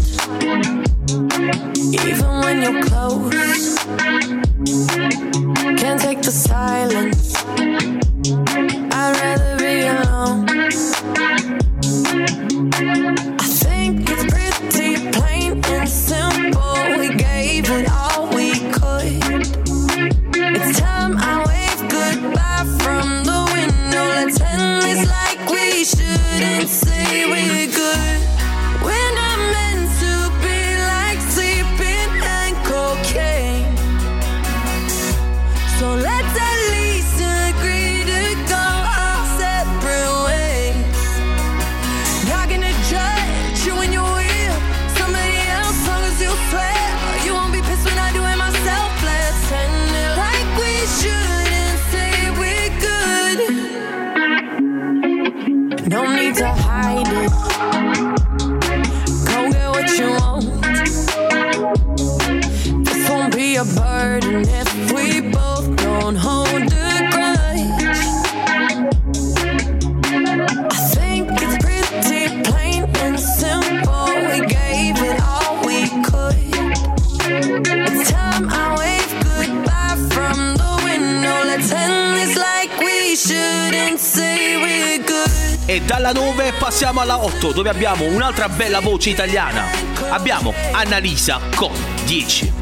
Voce 89.02 89.10
italiana. 89.10 89.66
Abbiamo 90.12 90.54
Annalisa 90.72 91.40
con 91.56 91.72
10. 92.06 92.54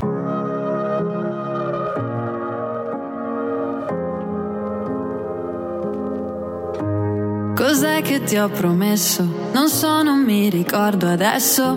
Cos'è 7.55 8.01
che 8.01 8.23
ti 8.23 8.37
ho 8.37 8.47
promesso? 8.47 9.49
Non 9.51 9.67
so, 9.67 10.01
non 10.01 10.23
mi 10.23 10.49
ricordo 10.49 11.09
adesso. 11.09 11.75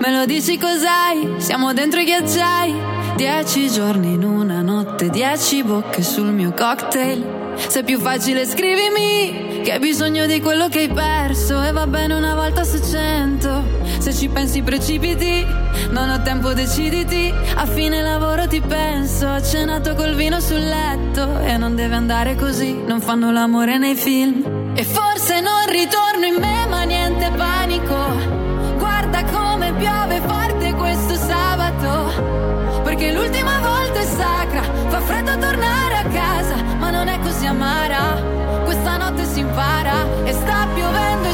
Me 0.00 0.12
lo 0.12 0.26
dici 0.26 0.58
cos'hai? 0.58 1.36
Siamo 1.38 1.72
dentro 1.72 2.00
i 2.00 2.04
ghiacciai. 2.04 2.74
Dieci 3.16 3.70
giorni 3.70 4.12
in 4.12 4.24
una 4.24 4.60
notte, 4.60 5.08
dieci 5.08 5.62
bocche 5.62 6.02
sul 6.02 6.30
mio 6.30 6.52
cocktail. 6.52 7.54
Se 7.56 7.80
è 7.80 7.84
più 7.84 7.98
facile 7.98 8.44
scrivimi 8.44 9.62
che 9.62 9.72
hai 9.72 9.78
bisogno 9.78 10.26
di 10.26 10.40
quello 10.42 10.68
che 10.68 10.80
hai 10.80 10.88
perso 10.88 11.62
e 11.62 11.72
va 11.72 11.86
bene 11.86 12.12
una 12.12 12.34
volta 12.34 12.64
su 12.64 12.78
cento. 12.78 13.83
Se 14.04 14.12
ci 14.12 14.28
pensi 14.28 14.60
precipiti, 14.60 15.46
non 15.88 16.10
ho 16.10 16.20
tempo 16.20 16.52
deciditi. 16.52 17.32
A 17.54 17.64
fine 17.64 18.02
lavoro 18.02 18.46
ti 18.46 18.60
penso, 18.60 19.26
ho 19.26 19.42
cenato 19.42 19.94
col 19.94 20.14
vino 20.14 20.40
sul 20.40 20.60
letto 20.60 21.40
e 21.40 21.56
non 21.56 21.74
deve 21.74 21.94
andare 21.94 22.36
così, 22.36 22.82
non 22.86 23.00
fanno 23.00 23.32
l'amore 23.32 23.78
nei 23.78 23.94
film. 23.94 24.72
E 24.74 24.84
forse 24.84 25.40
non 25.40 25.64
ritorno 25.70 26.26
in 26.26 26.34
me, 26.38 26.66
ma 26.66 26.82
niente 26.82 27.30
panico. 27.34 28.76
Guarda 28.76 29.24
come 29.24 29.72
piove 29.72 30.20
forte 30.20 30.74
questo 30.74 31.14
sabato. 31.14 32.82
Perché 32.82 33.10
l'ultima 33.10 33.58
volta 33.60 34.00
è 34.00 34.04
sacra, 34.04 34.62
fa 34.88 35.00
freddo 35.00 35.38
tornare 35.38 35.96
a 35.96 36.04
casa, 36.12 36.56
ma 36.78 36.90
non 36.90 37.08
è 37.08 37.18
così 37.20 37.46
amara. 37.46 38.20
Questa 38.64 38.98
notte 38.98 39.24
si 39.24 39.40
impara 39.40 40.24
e 40.24 40.32
sta 40.34 40.66
piovendo 40.74 41.33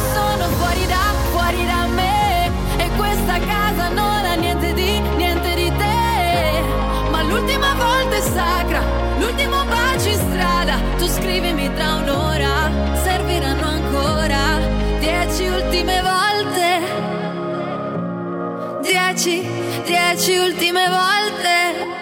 sacra, 8.32 8.80
l'ultimo 9.18 9.64
bacio 9.64 10.08
in 10.08 10.18
strada. 10.18 10.78
Tu 10.96 11.06
scrivimi 11.06 11.72
tra 11.74 11.94
un'ora, 11.94 12.70
serviranno 13.02 13.66
ancora 13.66 14.58
dieci 14.98 15.46
ultime 15.46 16.02
volte. 16.02 17.08
Dieci, 18.82 19.48
dieci 19.84 20.36
ultime 20.36 20.88
volte. 20.88 21.98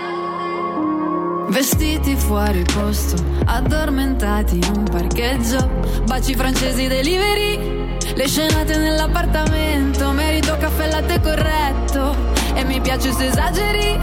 Vestiti 1.51 2.15
fuori 2.15 2.63
posto, 2.63 3.17
addormentati 3.47 4.57
in 4.57 4.73
un 4.77 4.85
parcheggio, 4.85 5.67
baci 6.05 6.35
francesi 6.35 6.87
delivery, 6.87 7.97
le 8.15 8.29
scenate 8.29 8.77
nell'appartamento, 8.77 10.11
merito 10.13 10.57
caffè 10.59 10.91
latte 10.91 11.21
corretto 11.21 12.15
e 12.55 12.65
mi 12.65 12.81
piace 12.81 13.13
se 13.13 13.27
esageri, 13.27 13.99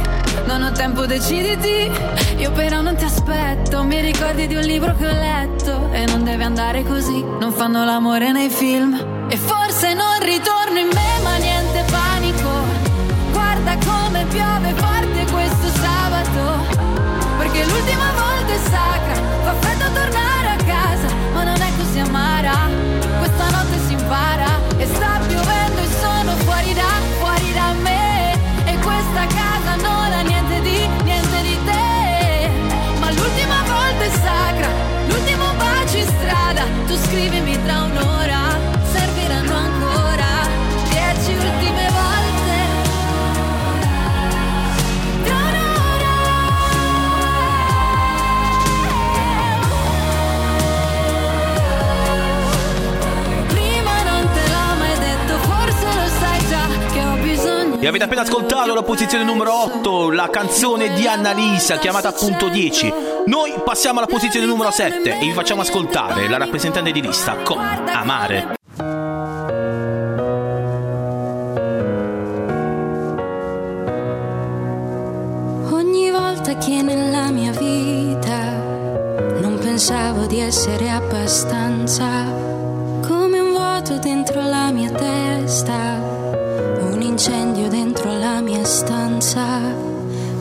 non 0.46 0.62
ho 0.64 0.72
tempo 0.72 1.06
deciditi, 1.06 1.92
io 2.38 2.52
però 2.52 2.82
non 2.82 2.96
ti 2.96 3.04
aspetto, 3.04 3.84
mi 3.84 4.00
ricordi 4.00 4.48
di 4.48 4.56
un 4.56 4.62
libro 4.62 4.96
che 4.96 5.06
ho 5.06 5.12
letto 5.12 5.92
e 5.92 6.06
non 6.06 6.24
deve 6.24 6.44
andare 6.44 6.84
così, 6.84 7.24
non 7.24 7.52
fanno 7.52 7.84
l'amore 7.84 8.32
nei 8.32 8.50
film. 8.50 9.28
E 9.30 9.38
forse 9.38 9.94
non 9.94 10.20
ritorno 10.22 10.80
in 10.80 10.88
me 10.94 11.24
ma 11.24 11.36
niente 11.38 11.84
panico, 11.90 12.50
guarda 13.32 13.76
come 13.86 14.26
piove 14.26 14.74
forte 14.76 15.26
questo 15.32 15.68
sabato. 15.80 16.84
Perché 17.38 17.66
l'ultima 17.66 18.12
volta 18.14 18.54
è 18.54 18.60
sacra, 18.70 19.14
fa 19.44 19.65
E 57.86 57.88
avete 57.88 58.06
appena 58.06 58.22
ascoltato 58.22 58.74
la 58.74 58.82
posizione 58.82 59.24
numero 59.24 59.54
8, 59.62 60.10
la 60.10 60.28
canzone 60.32 60.96
di 60.96 61.06
Annalisa 61.06 61.78
chiamata 61.78 62.08
appunto 62.08 62.50
10. 62.50 62.92
Noi 63.28 63.54
passiamo 63.64 64.00
alla 64.00 64.08
posizione 64.08 64.48
numero 64.48 64.72
7 64.72 65.20
e 65.20 65.20
vi 65.20 65.32
facciamo 65.34 65.62
ascoltare 65.62 66.28
la 66.28 66.38
rappresentante 66.38 66.92
di 66.92 67.00
lista 67.00 67.36
con 67.44 67.60
Amare. 67.60 68.56
Ogni 75.70 76.10
volta 76.10 76.58
che 76.58 76.82
nella 76.82 77.30
mia 77.30 77.52
vita 77.52 78.40
non 79.42 79.60
pensavo 79.62 80.26
di 80.26 80.40
essere 80.40 80.90
abbastanza, 80.90 82.24
come 83.08 83.40
un 83.40 83.52
vuoto 83.52 84.00
dentro 84.00 84.42
la 84.42 84.72
mia 84.72 84.90
testa, 84.90 86.15
stanza, 88.66 89.60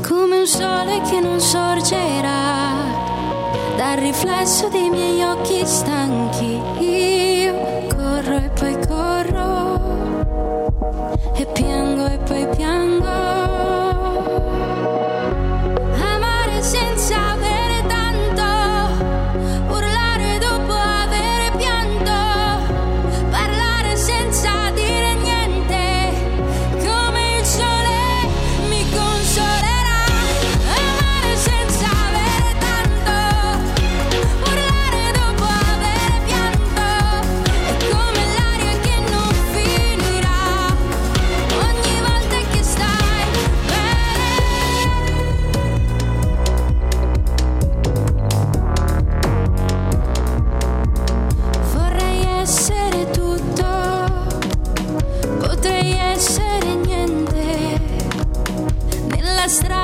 come 0.07 0.39
un 0.39 0.47
sole 0.47 1.03
che 1.03 1.21
non 1.21 1.39
sorgerà 1.39 2.73
dal 3.77 3.99
riflesso 3.99 4.69
dei 4.69 4.89
miei 4.89 5.23
occhi 5.23 5.65
stanchi. 5.67 6.59
Io 6.79 7.87
corro 7.95 8.37
e 8.37 8.49
poi 8.49 8.79
corro 8.87 9.81
e 11.35 11.47
piango 11.53 12.07
e 12.07 12.19
poi 12.19 12.49
piango. 12.57 12.84
mostrar. 59.45 59.84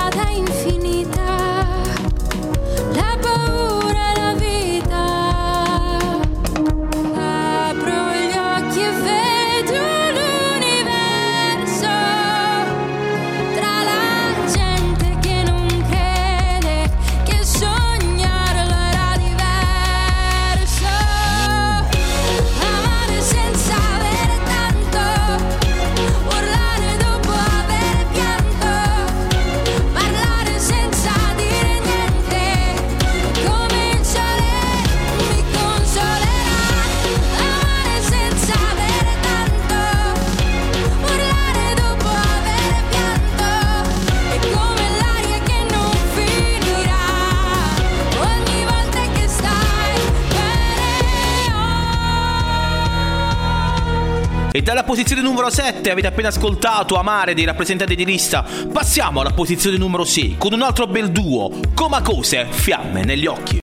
Posizione 54.90 55.22
numero 55.22 55.48
7 55.50 55.88
avete 55.88 56.08
appena 56.08 56.26
ascoltato 56.30 56.96
Amare 56.96 57.32
dei 57.32 57.44
rappresentanti 57.44 57.94
di 57.94 58.04
lista. 58.04 58.44
Passiamo 58.72 59.20
alla 59.20 59.30
posizione 59.30 59.76
numero 59.76 60.02
6 60.02 60.34
con 60.36 60.52
un 60.52 60.62
altro 60.62 60.88
bel 60.88 61.12
duo, 61.12 61.60
Comacose, 61.74 62.48
Fiamme 62.50 63.04
negli 63.04 63.26
occhi. 63.26 63.60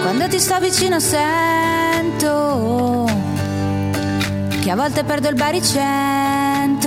Quando 0.00 0.26
ti 0.26 0.38
sto 0.38 0.58
vicino 0.58 0.98
sento 1.00 2.30
che 4.62 4.70
a 4.70 4.74
volte 4.74 5.04
perdo 5.04 5.28
il 5.28 5.34
baricentro 5.34 6.86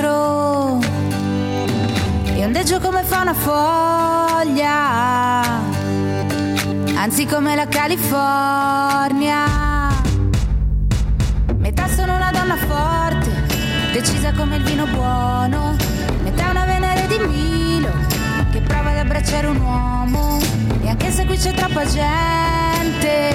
e 2.36 2.44
ondeggio 2.44 2.80
come 2.80 3.04
fa 3.04 3.22
una 3.22 3.36
foglia, 3.36 4.64
anzi 6.96 7.28
come 7.28 7.54
la 7.54 7.68
California. 7.68 9.65
Decisa 14.06 14.32
come 14.34 14.58
il 14.58 14.64
vino 14.64 14.86
buono, 14.86 15.76
metà 16.22 16.52
una 16.52 16.64
venere 16.66 17.08
di 17.08 17.18
Milo 17.26 17.92
che 18.52 18.62
prova 18.62 18.92
ad 18.92 18.98
abbracciare 18.98 19.48
un 19.48 19.58
uomo 19.58 20.38
e 20.84 20.90
anche 20.90 21.10
se 21.10 21.26
qui 21.26 21.36
c'è 21.36 21.52
troppa 21.54 21.84
gente, 21.86 23.34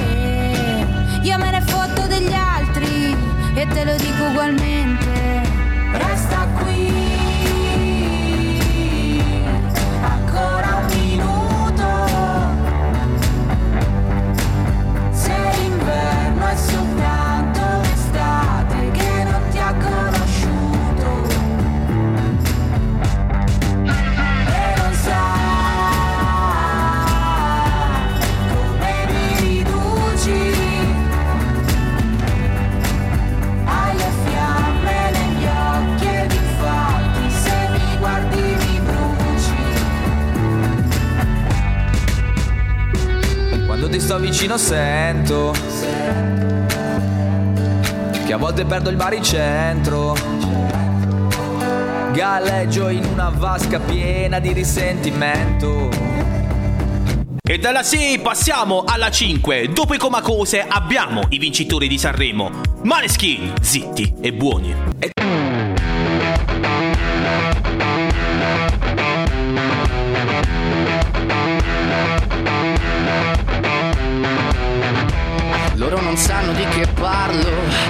io 1.22 1.38
me 1.38 1.50
ne 1.50 1.60
fotto 1.62 2.06
degli 2.06 2.32
altri 2.32 3.16
e 3.54 3.66
te 3.66 3.84
lo 3.84 3.96
dico 3.96 4.24
ugualmente. 4.26 5.19
Vicino 44.40 44.56
sento 44.56 45.52
che 48.24 48.32
a 48.32 48.38
volte 48.38 48.64
perdo 48.64 48.88
il 48.88 48.96
baricentro. 48.96 50.16
Galleggio 52.12 52.88
in 52.88 53.04
una 53.04 53.28
vasca 53.28 53.78
piena 53.78 54.38
di 54.38 54.52
risentimento. 54.54 55.90
E 57.42 57.58
dalla 57.58 57.82
6 57.82 58.20
passiamo 58.20 58.84
alla 58.86 59.10
5. 59.10 59.68
Dopo 59.74 59.92
i 59.92 59.98
Comacose 59.98 60.64
abbiamo 60.66 61.24
i 61.28 61.38
vincitori 61.38 61.86
di 61.86 61.98
Sanremo. 61.98 62.50
Maneskin, 62.82 63.52
zitti 63.60 64.14
e 64.22 64.32
buoni. 64.32 64.74
Loro 65.10 65.49
non 76.10 76.18
sanno 76.18 76.52
di 76.54 76.64
che 76.70 76.88
parlo 76.94 77.89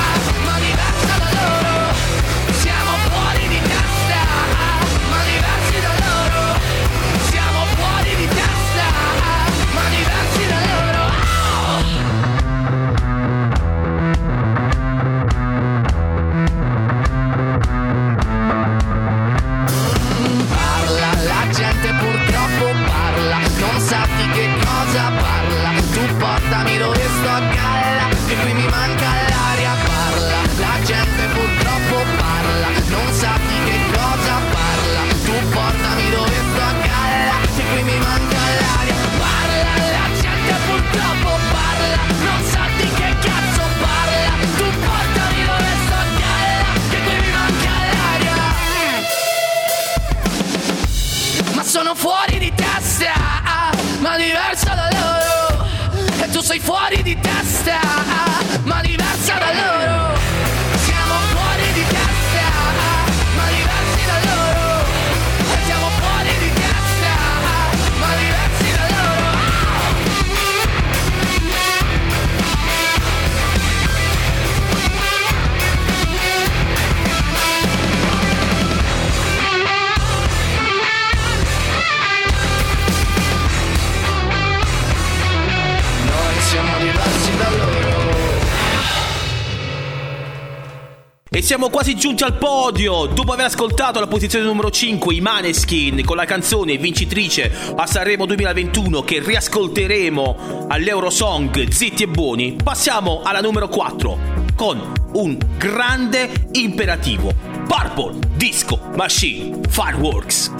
E 91.33 91.41
siamo 91.41 91.69
quasi 91.69 91.95
giunti 91.95 92.23
al 92.23 92.37
podio! 92.37 93.05
Dopo 93.05 93.31
aver 93.31 93.45
ascoltato 93.45 94.01
la 94.01 94.07
posizione 94.07 94.43
numero 94.43 94.69
5, 94.69 95.13
i 95.13 95.21
Maneskin, 95.21 96.03
con 96.03 96.17
la 96.17 96.25
canzone 96.25 96.75
vincitrice 96.75 97.49
a 97.73 97.87
Sanremo 97.87 98.25
2021 98.25 99.01
che 99.03 99.21
riascolteremo 99.23 100.65
all'Eurosong 100.67 101.69
Zitti 101.69 102.03
e 102.03 102.07
Buoni, 102.07 102.57
passiamo 102.61 103.21
alla 103.23 103.39
numero 103.39 103.69
4 103.69 104.19
con 104.57 104.91
un 105.13 105.37
grande 105.57 106.49
imperativo. 106.51 107.33
Purple 107.65 108.19
Disco 108.35 108.77
Machine 108.93 109.61
Fireworks. 109.69 110.51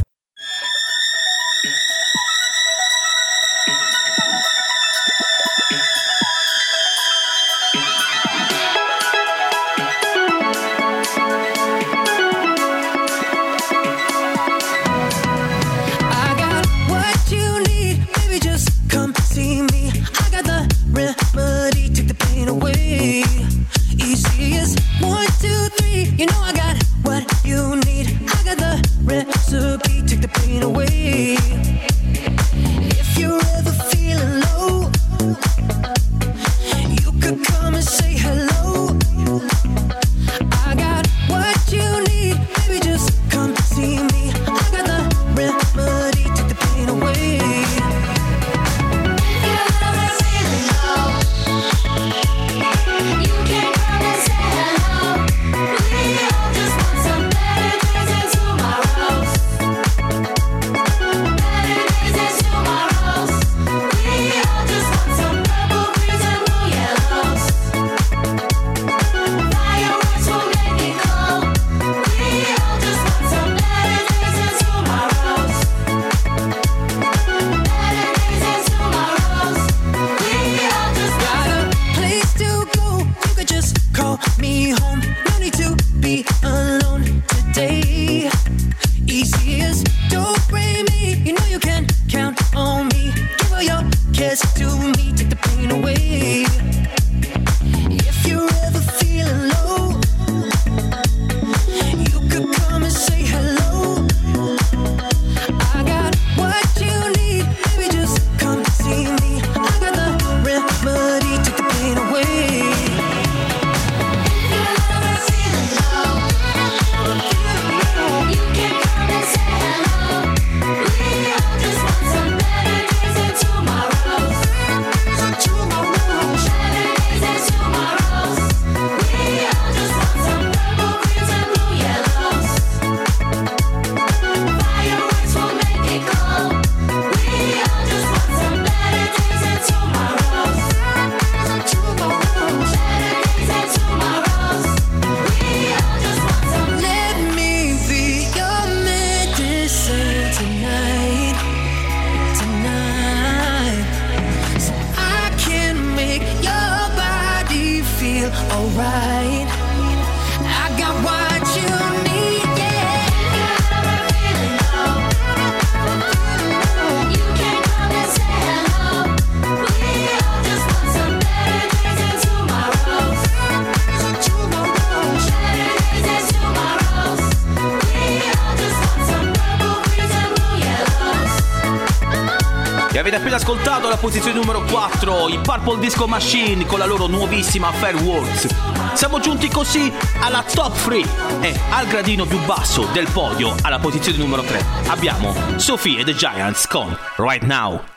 posizione 184.01 184.39
numero 184.39 184.63
4 184.63 185.29
i 185.29 185.37
Purple 185.37 185.79
Disco 185.79 186.07
Machine 186.07 186.65
con 186.65 186.79
la 186.79 186.87
loro 186.87 187.05
nuovissima 187.05 187.71
Fair 187.71 187.95
Fireworks. 187.95 188.47
Siamo 188.93 189.19
giunti 189.19 189.47
così 189.47 189.93
alla 190.19 190.43
top 190.43 190.75
3 190.75 190.97
e 191.41 191.59
al 191.69 191.85
gradino 191.85 192.25
più 192.25 192.43
basso 192.45 192.87
del 192.91 193.07
podio, 193.13 193.55
alla 193.61 193.77
posizione 193.77 194.17
numero 194.17 194.41
3, 194.41 194.65
abbiamo 194.87 195.35
Sophie 195.57 195.99
e 195.99 196.03
The 196.03 196.15
Giants 196.15 196.65
con 196.65 196.97
Right 197.17 197.43
Now. 197.43 197.90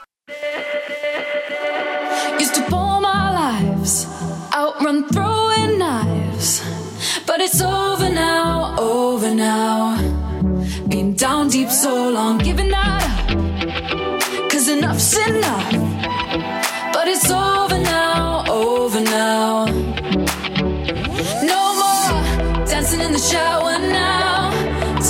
No 19.66 21.62
more 21.80 22.66
dancing 22.66 23.00
in 23.00 23.12
the 23.12 23.18
shower 23.18 23.78
now. 23.78 24.50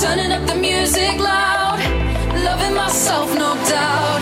Turning 0.01 0.31
up 0.31 0.47
the 0.47 0.55
music 0.55 1.19
loud. 1.19 1.79
Loving 2.41 2.73
myself, 2.73 3.33
no 3.37 3.55
doubt. 3.67 4.14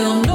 still 0.00 0.29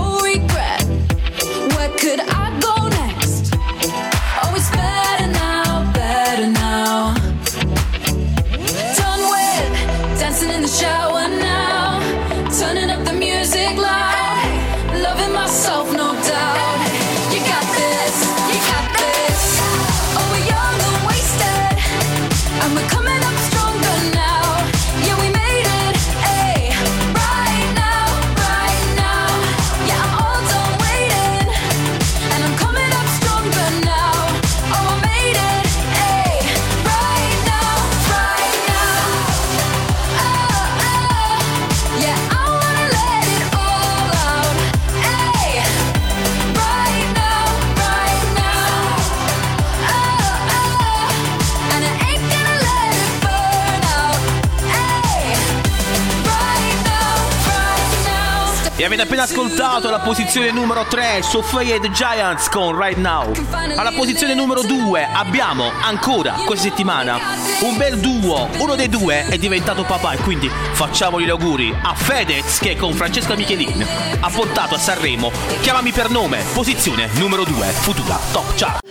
avete 58.96 59.02
appena 59.02 59.24
ascoltato 59.24 59.90
la 59.90 60.00
posizione 60.00 60.52
numero 60.52 60.86
3, 60.86 61.22
Sofia 61.22 61.76
e 61.76 61.80
the 61.82 61.92
Giants 61.92 62.48
con 62.48 62.80
Right 62.80 62.98
Now. 62.98 63.30
Alla 63.76 63.92
posizione 63.92 64.34
numero 64.34 64.62
2 64.62 65.08
abbiamo 65.12 65.70
ancora 65.82 66.34
questa 66.46 66.70
settimana 66.70 67.20
un 67.62 67.76
bel 67.76 68.00
duo. 68.00 68.48
Uno 68.58 68.76
dei 68.76 68.88
due 68.88 69.28
è 69.28 69.38
diventato 69.38 69.84
papà 69.84 70.14
e 70.14 70.18
quindi 70.20 70.50
facciamogli 70.50 71.26
gli 71.26 71.30
auguri 71.30 71.76
a 71.82 71.94
Fedez 71.94 72.60
che 72.60 72.78
con 72.78 72.94
Francesca 72.94 73.36
Michelin 73.36 73.86
ha 74.20 74.30
portato 74.30 74.76
a 74.76 74.80
Sanremo 74.80 75.32
Chiamami 75.62 75.92
per 75.92 76.10
nome, 76.10 76.44
posizione 76.54 77.10
numero 77.16 77.44
2, 77.44 77.66
futura 77.68 78.18
top 78.32 78.56
chart. 78.56 78.85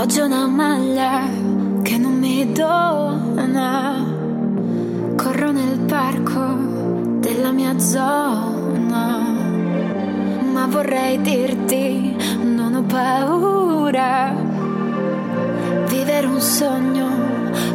Oggi 0.00 0.20
ho 0.20 0.24
una 0.24 0.46
maglia 0.46 1.28
che 1.82 1.98
non 1.98 2.18
mi 2.18 2.50
dona. 2.52 4.02
Corro 5.14 5.50
nel 5.52 5.78
parco 5.80 6.56
della 7.18 7.50
mia 7.52 7.78
zona. 7.78 9.18
Ma 10.52 10.66
vorrei 10.68 11.20
dirti, 11.20 12.16
non 12.42 12.76
ho 12.76 12.82
paura. 12.82 14.32
Vivere 15.86 16.26
un 16.26 16.40
sogno 16.40 17.06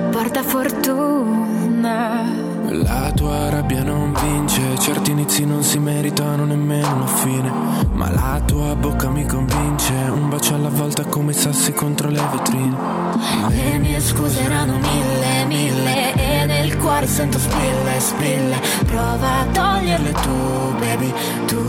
porta 0.10 0.42
fortuna. 0.42 2.35
La 2.84 3.12
tua 3.16 3.50
rabbia 3.50 3.84
non 3.84 4.14
vince, 4.14 4.78
certi 4.80 5.12
inizi 5.12 5.46
non 5.46 5.64
si 5.64 5.80
meritano 5.80 6.44
nemmeno 6.44 6.96
una 6.96 7.08
fine. 7.08 7.52
Ma 7.94 8.12
la 8.12 8.42
tua 8.46 8.76
bocca 8.76 9.10
mi 9.10 9.26
convince, 9.26 9.94
un 9.94 10.28
bacio 10.28 10.56
alla 10.56 10.70
volta 10.70 11.06
come 11.06 11.32
i 11.32 11.36
sassi 11.36 11.72
contro 11.72 12.10
le 12.10 12.22
vetrine. 12.32 12.76
Le 13.48 13.78
mie 13.78 14.00
scuse 14.02 14.42
erano 14.42 14.78
mille, 14.78 15.46
mille 15.46 16.14
E 16.16 16.46
nel 16.46 16.78
cuore 16.78 17.08
sento 17.08 17.40
spille, 17.40 18.00
spille 18.00 18.60
Prova 18.86 19.40
a 19.40 19.46
toglierle 19.46 20.12
tu, 20.12 20.76
baby, 20.80 21.14
tu, 21.46 21.62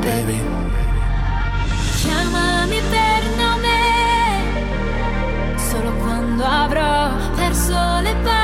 baby 0.00 0.40
Chiamami 1.96 2.80
per 2.90 3.22
nome 3.36 3.76
Solo 5.56 5.92
quando 5.96 6.44
avrò 6.44 7.10
perso 7.34 7.74
le 8.00 8.14
parole 8.22 8.43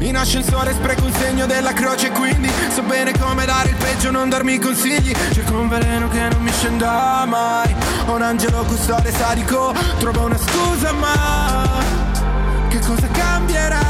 In 0.00 0.16
ascensore 0.16 0.72
spreco 0.72 1.04
un 1.04 1.12
segno 1.12 1.46
della 1.46 1.72
croce 1.72 2.10
quindi 2.10 2.50
So 2.72 2.82
bene 2.82 3.12
come 3.18 3.44
dare 3.44 3.70
il 3.70 3.76
peggio, 3.76 4.10
non 4.10 4.28
darmi 4.28 4.58
consigli. 4.58 5.12
Cerco 5.32 5.58
un 5.58 5.68
veleno 5.68 6.08
che 6.08 6.28
non 6.28 6.42
mi 6.42 6.52
scenda 6.52 7.24
mai. 7.26 7.74
Ho 8.06 8.14
un 8.14 8.22
angelo 8.22 8.62
custode 8.64 9.12
sadico 9.12 9.74
Trovo 9.98 10.24
una 10.24 10.38
scusa 10.38 10.92
ma 10.92 11.66
Che 12.68 12.78
cosa 12.78 13.06
cambierà? 13.08 13.80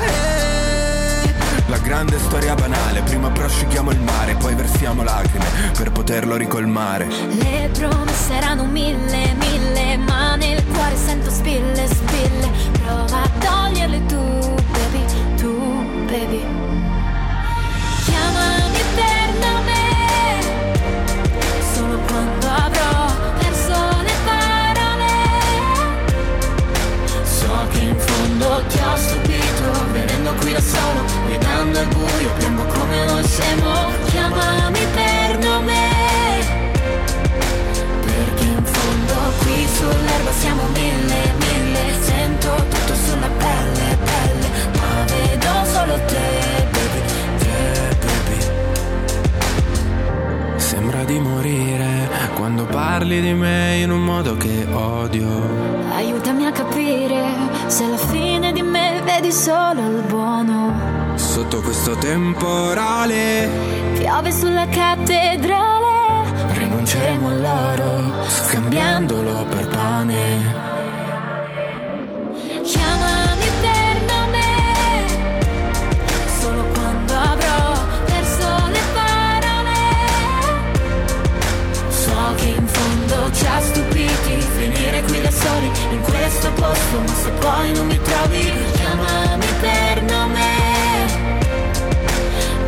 Eh, 0.00 1.34
La 1.66 1.76
grande 1.78 2.18
storia 2.18 2.54
banale 2.54 3.02
Prima 3.02 3.28
prosciughiamo 3.30 3.90
il 3.90 4.00
mare 4.00 4.36
Poi 4.36 4.54
versiamo 4.54 5.02
lacrime 5.02 5.44
Per 5.76 5.92
poterlo 5.92 6.36
ricolmare. 6.36 7.06
Le 7.08 7.68
promesse 7.76 8.32
erano 8.34 8.64
mille, 8.64 9.34
mille 9.34 9.96
Ma 9.98 10.36
nel 10.36 10.64
cuore 10.72 10.96
sento 10.96 11.30
spille, 11.30 11.86
spille. 11.86 12.48
Prova 12.84 13.22
a 13.22 13.28
toglierle 13.38 14.06
tu, 14.06 14.54
baby, 16.08 16.42
Chiamami 18.04 18.82
per 18.96 19.28
nome. 19.44 19.82
Solo 21.74 21.98
quando 22.06 22.46
avrò 22.46 23.12
perso 23.38 23.76
le 24.06 24.14
parole. 24.24 25.14
So 27.24 27.52
che 27.72 27.78
in 27.80 27.98
fondo 27.98 28.62
ti 28.68 28.78
ho 28.78 28.96
stupito 28.96 29.86
Venendo 29.92 30.32
qui 30.40 30.52
da 30.52 30.60
solo, 30.60 31.04
guidando 31.26 31.78
al 31.78 31.86
buio 31.88 32.30
Piombo 32.38 32.64
come 32.64 33.02
uno 33.02 33.22
scemo 33.22 33.72
Chiamami 34.06 34.86
per 34.94 35.38
nome. 35.38 35.80
Perché 38.04 38.44
in 38.44 38.64
fondo 38.64 39.14
Qui 39.40 39.68
sull'erba 39.76 40.32
siamo 40.32 40.62
mille 40.72 41.37
solo 45.88 46.04
te, 46.04 46.68
baby, 46.70 47.00
te, 47.38 47.96
baby 48.04 48.40
Sembra 50.56 51.04
di 51.04 51.18
morire 51.18 52.08
quando 52.34 52.64
parli 52.66 53.20
di 53.20 53.32
me 53.32 53.78
in 53.82 53.90
un 53.90 54.02
modo 54.04 54.36
che 54.36 54.66
odio. 54.70 55.26
Aiutami 55.94 56.46
a 56.46 56.52
capire 56.52 57.24
se 57.66 57.84
alla 57.84 57.96
fine 57.96 58.52
di 58.52 58.62
me 58.62 59.00
vedi 59.04 59.32
solo 59.32 59.80
il 59.80 60.02
buono. 60.06 61.16
Sotto 61.16 61.60
questo 61.62 61.96
temporale 61.96 63.48
Piove 63.98 64.30
sulla 64.30 64.68
cattedrale, 64.68 66.24
rinunceremo 66.52 67.28
all'oro, 67.28 68.12
scambiandolo 68.26 69.44
per 69.48 69.66
pane. 69.68 70.67
Soli 85.48 85.70
in 85.92 86.00
questo 86.02 86.50
posto, 86.52 87.00
ma 87.00 87.14
se 87.14 87.30
poi 87.40 87.72
non 87.72 87.86
mi 87.86 88.00
trovi, 88.00 88.52
Chiamami 88.72 89.46
per 89.60 90.02
nome. 90.02 90.46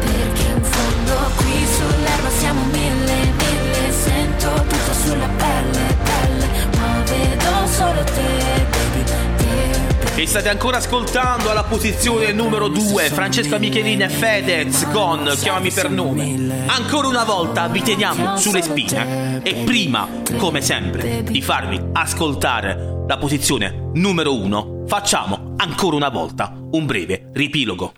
Perché 0.01 0.47
in 0.57 0.62
fondo 0.62 1.14
qui 1.37 1.66
sull'erba 1.76 2.31
siamo 2.39 2.62
mille, 2.72 3.16
mille. 3.43 3.93
Sento 3.93 4.49
tutto 4.68 4.93
sulla 5.03 5.28
pelle, 5.37 5.97
pelle. 6.09 6.49
Ma 6.78 7.03
vedo 7.05 7.66
solo 7.66 8.05
te. 8.05 8.70
E 10.21 10.27
state 10.27 10.51
ancora 10.51 10.77
ascoltando 10.77 11.51
alla 11.51 11.64
posizione 11.64 12.31
numero 12.33 12.68
2 12.68 13.09
Francesca 13.09 13.57
Michelin 13.57 14.03
e 14.03 14.11
Fedez 14.11 14.87
con 14.93 15.27
Chiamami 15.35 15.71
per 15.71 15.89
nome. 15.89 16.66
Ancora 16.66 17.09
una 17.09 17.25
volta 17.25 17.68
vi 17.68 17.81
teniamo 17.81 18.37
sulle 18.37 18.61
spine 18.61 19.41
e 19.43 19.64
prima, 19.64 20.07
come 20.37 20.61
sempre, 20.61 21.23
di 21.23 21.41
farvi 21.41 21.81
ascoltare 21.95 23.05
la 23.09 23.16
posizione 23.16 23.89
numero 23.95 24.35
1, 24.35 24.85
facciamo 24.87 25.55
ancora 25.57 25.97
una 25.97 26.11
volta 26.11 26.53
un 26.55 26.85
breve 26.85 27.31
riepilogo. 27.33 27.95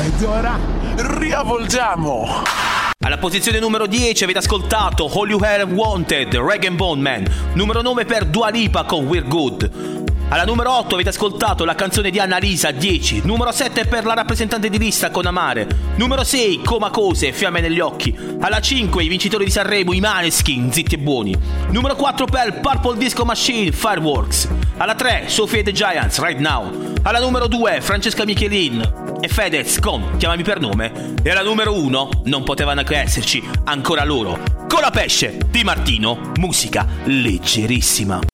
Ed 0.00 0.22
ora 0.22 0.56
riavvolgiamo. 0.94 2.73
Alla 3.04 3.18
posizione 3.18 3.58
numero 3.58 3.86
10 3.86 4.24
avete 4.24 4.38
ascoltato 4.38 5.10
All 5.12 5.28
You 5.28 5.38
Have 5.42 5.64
Wanted, 5.74 6.34
Regan 6.36 6.74
Bone 6.74 7.02
Man. 7.02 7.26
Numero 7.52 7.82
9 7.82 8.06
per 8.06 8.24
Dua 8.24 8.48
Lipa 8.48 8.84
con 8.84 9.04
We're 9.04 9.28
Good. 9.28 10.13
Alla 10.28 10.44
numero 10.44 10.72
8 10.78 10.94
avete 10.94 11.10
ascoltato 11.10 11.64
la 11.64 11.74
canzone 11.74 12.10
di 12.10 12.18
Annalisa 12.18 12.70
10. 12.70 13.22
Numero 13.24 13.52
7 13.52 13.84
per 13.84 14.04
la 14.04 14.14
rappresentante 14.14 14.68
di 14.68 14.78
lista 14.78 15.10
con 15.10 15.26
Amare. 15.26 15.66
Numero 15.96 16.24
6 16.24 16.62
Coma 16.62 16.90
Cose, 16.90 17.32
Fiamme 17.32 17.60
negli 17.60 17.78
occhi. 17.78 18.16
Alla 18.40 18.60
5 18.60 19.04
i 19.04 19.08
vincitori 19.08 19.44
di 19.44 19.50
Sanremo, 19.50 19.92
i 19.92 20.00
Maneskin, 20.00 20.72
Zitti 20.72 20.96
e 20.96 20.98
Buoni. 20.98 21.36
Numero 21.70 21.94
4 21.94 22.24
per 22.26 22.60
Purple 22.60 22.96
Disco 22.96 23.24
Machine, 23.24 23.70
Fireworks. 23.70 24.48
Alla 24.78 24.94
3 24.94 25.24
Sophie 25.28 25.62
the 25.62 25.72
Giants, 25.72 26.18
Right 26.20 26.40
Now. 26.40 26.94
Alla 27.02 27.20
numero 27.20 27.46
2 27.46 27.80
Francesca 27.80 28.24
Michelin 28.24 29.18
e 29.20 29.28
Fedez 29.28 29.78
con 29.78 30.16
Chiamami 30.16 30.42
per 30.42 30.58
nome. 30.58 31.14
E 31.22 31.30
alla 31.30 31.42
numero 31.42 31.78
1 31.78 32.08
non 32.24 32.42
potevano 32.42 32.82
che 32.82 32.98
esserci 32.98 33.42
ancora 33.64 34.04
loro. 34.04 34.40
Con 34.68 34.80
la 34.80 34.90
pesce 34.90 35.38
di 35.48 35.62
Martino, 35.62 36.32
musica 36.38 36.86
leggerissima. 37.04 38.33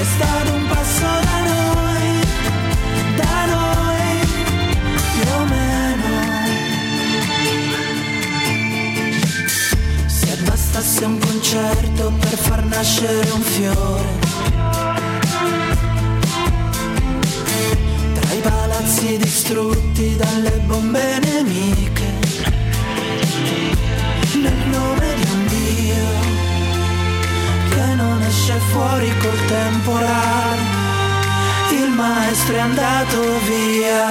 un 0.00 0.66
passo 0.68 1.06
da 1.26 1.38
noi, 1.50 2.20
da 3.16 3.46
noi, 3.46 4.20
più 5.12 5.30
o 5.32 5.44
meno. 5.44 6.10
Se 10.06 10.36
bastasse 10.44 11.04
un 11.04 11.18
concerto 11.18 12.12
per 12.20 12.38
far 12.38 12.64
nascere 12.66 13.28
un 13.30 13.40
fiore. 13.40 14.18
Tra 18.20 18.32
i 18.34 18.40
palazzi 18.40 19.16
distrutti 19.16 20.14
dalle 20.16 20.60
bombe 20.64 21.18
nemiche. 21.24 21.97
Fuori 28.58 29.12
col 29.18 29.44
temporale. 29.46 30.60
Il 31.70 31.90
maestro 31.90 32.54
è 32.54 32.58
andato 32.58 33.20
via. 33.46 34.06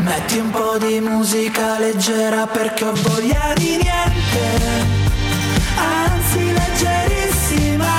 Metti 0.00 0.38
un 0.38 0.50
po' 0.50 0.78
di 0.78 1.00
musica 1.00 1.78
leggera 1.78 2.46
perché 2.46 2.84
ho 2.84 2.92
voglia 2.92 3.52
di 3.54 3.76
niente, 3.76 4.60
anzi 5.76 6.52
leggerissima. 6.52 7.90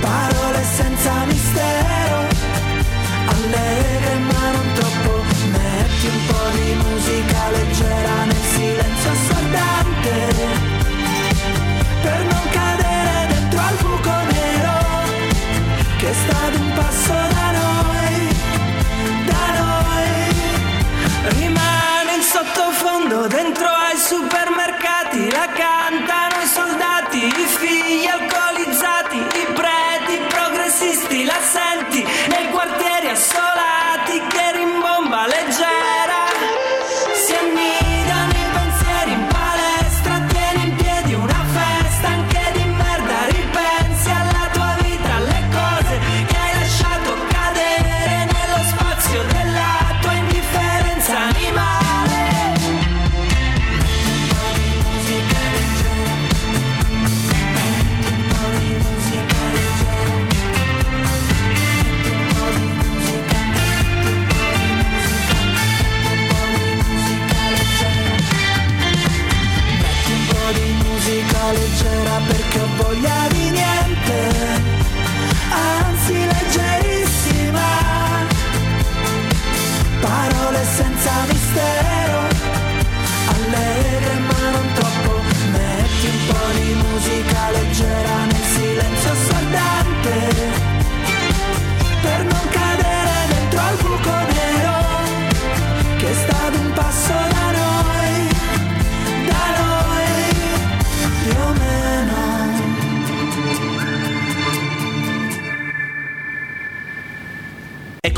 Parole 0.00 0.64
senza 0.76 1.12
mistero, 1.26 2.26
allegre 3.26 4.18
ma 4.30 4.50
non 4.50 4.72
troppo. 4.74 5.24
Metti 5.50 6.06
un 6.06 6.26
po' 6.26 6.48
di 6.54 6.74
musica 6.84 7.50
leggera 7.50 8.24
nel 8.24 8.44
silenzio 8.54 9.10
assordante, 9.10 10.35
che 16.06 16.14
sta 16.14 16.46
ad 16.46 16.54
un 16.54 16.72
passo 16.74 17.12
da 17.12 17.50
noi 17.60 18.28
da 19.26 19.44
noi. 19.58 20.10
Rimane 21.36 22.14
in 22.14 22.22
sottofondo 22.22 23.26
dentro 23.26 23.66
ai 23.66 23.98
supermercati 23.98 24.65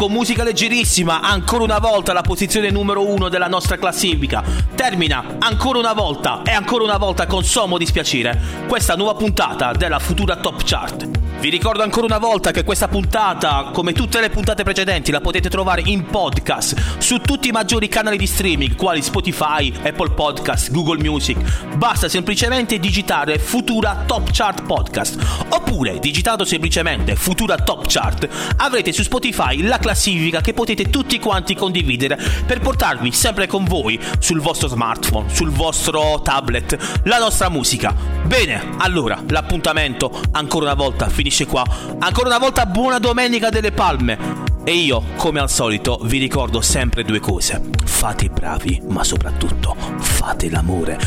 con 0.09 0.13
musica 0.13 0.43
leggerissima, 0.43 1.21
ancora 1.21 1.65
una 1.65 1.79
volta 1.79 2.15
la 2.15 2.23
posizione 2.23 2.71
numero 2.71 3.07
uno 3.07 3.29
della 3.29 3.47
nostra 3.47 3.77
classifica. 3.77 4.43
Termina 4.75 5.37
ancora 5.39 5.79
una 5.79 5.93
volta 5.93 6.41
e 6.45 6.51
ancora 6.51 6.85
una 6.85 6.97
volta 6.97 7.27
con 7.27 7.45
sommo 7.45 7.77
dispiacere 7.77 8.41
questa 8.67 8.97
nuova 8.97 9.15
puntata 9.15 9.73
della 9.73 9.99
futura 9.99 10.37
Top 10.37 10.63
Chart. 10.65 11.28
Vi 11.41 11.51
ricordo 11.51 11.85
ancora 11.85 12.05
una 12.05 12.19
volta 12.19 12.51
che 12.51 12.65
questa 12.65 12.89
puntata, 12.89 13.71
come 13.73 13.93
tutte 13.93 14.21
le 14.21 14.29
puntate 14.29 14.65
precedenti, 14.65 15.13
la 15.13 15.21
potete 15.21 15.49
trovare 15.49 15.83
in 15.85 16.05
podcast 16.05 16.99
su 16.99 17.19
tutti 17.21 17.47
i 17.47 17.53
maggiori 17.53 17.87
canali 17.87 18.19
di 18.19 18.27
streaming 18.27 18.75
quali 18.75 19.01
Spotify, 19.01 19.73
Apple 19.85 20.11
Podcast, 20.11 20.73
Google 20.73 21.01
Music. 21.01 21.39
Basta 21.77 22.09
semplicemente 22.09 22.81
digitare 22.81 23.39
Futura 23.39 24.03
Top 24.05 24.31
Chart 24.33 24.65
Podcast 24.65 25.45
oppure 25.51 26.01
digitando 26.01 26.45
semplicemente 26.45 27.15
Futura 27.15 27.55
Top 27.57 27.85
Chart 27.87 28.29
avrete 28.57 28.91
su 28.91 29.05
Spotify 29.05 29.63
la 29.63 29.79
classifica 29.79 30.41
che 30.41 30.53
potete 30.53 30.91
tutti 30.91 31.21
quanti 31.21 31.55
condividere 31.55 32.19
per 32.47 32.59
portarvi 32.59 33.13
sempre 33.13 33.47
con 33.47 33.63
voi 33.65 33.97
sul 34.19 34.41
vostro 34.41 34.67
smartphone, 34.67 35.33
sul 35.33 35.51
vostro 35.51 36.21
tablet, 36.21 37.01
la 37.05 37.19
nostra 37.19 37.49
musica. 37.49 37.95
Bene, 38.25 38.75
allora 38.79 39.23
l'appuntamento 39.29 40.21
ancora 40.33 40.65
una 40.65 40.75
volta 40.75 41.09
finisce 41.09 41.27
qua. 41.47 41.65
Ancora 41.99 42.29
una 42.29 42.39
volta 42.39 42.67
buona 42.67 42.99
domenica 42.99 43.49
delle 43.49 43.73
palme. 43.73 44.47
E 44.65 44.73
io, 44.73 45.03
come 45.17 45.41
al 45.41 45.51
solito, 45.51 45.99
vi 46.03 46.19
ricordo 46.19 46.61
sempre 46.61 47.03
due 47.03 47.21
cose. 47.21 47.61
Fate 47.85 48.27
i 48.27 48.31
bravi, 48.31 48.83
ma 48.89 49.03
soprattutto 49.03 49.75
fate 49.99 50.51
l'amore. 50.51 50.99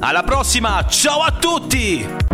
Alla 0.00 0.22
prossima, 0.22 0.86
ciao 0.86 1.20
a 1.20 1.30
tutti! 1.32 2.33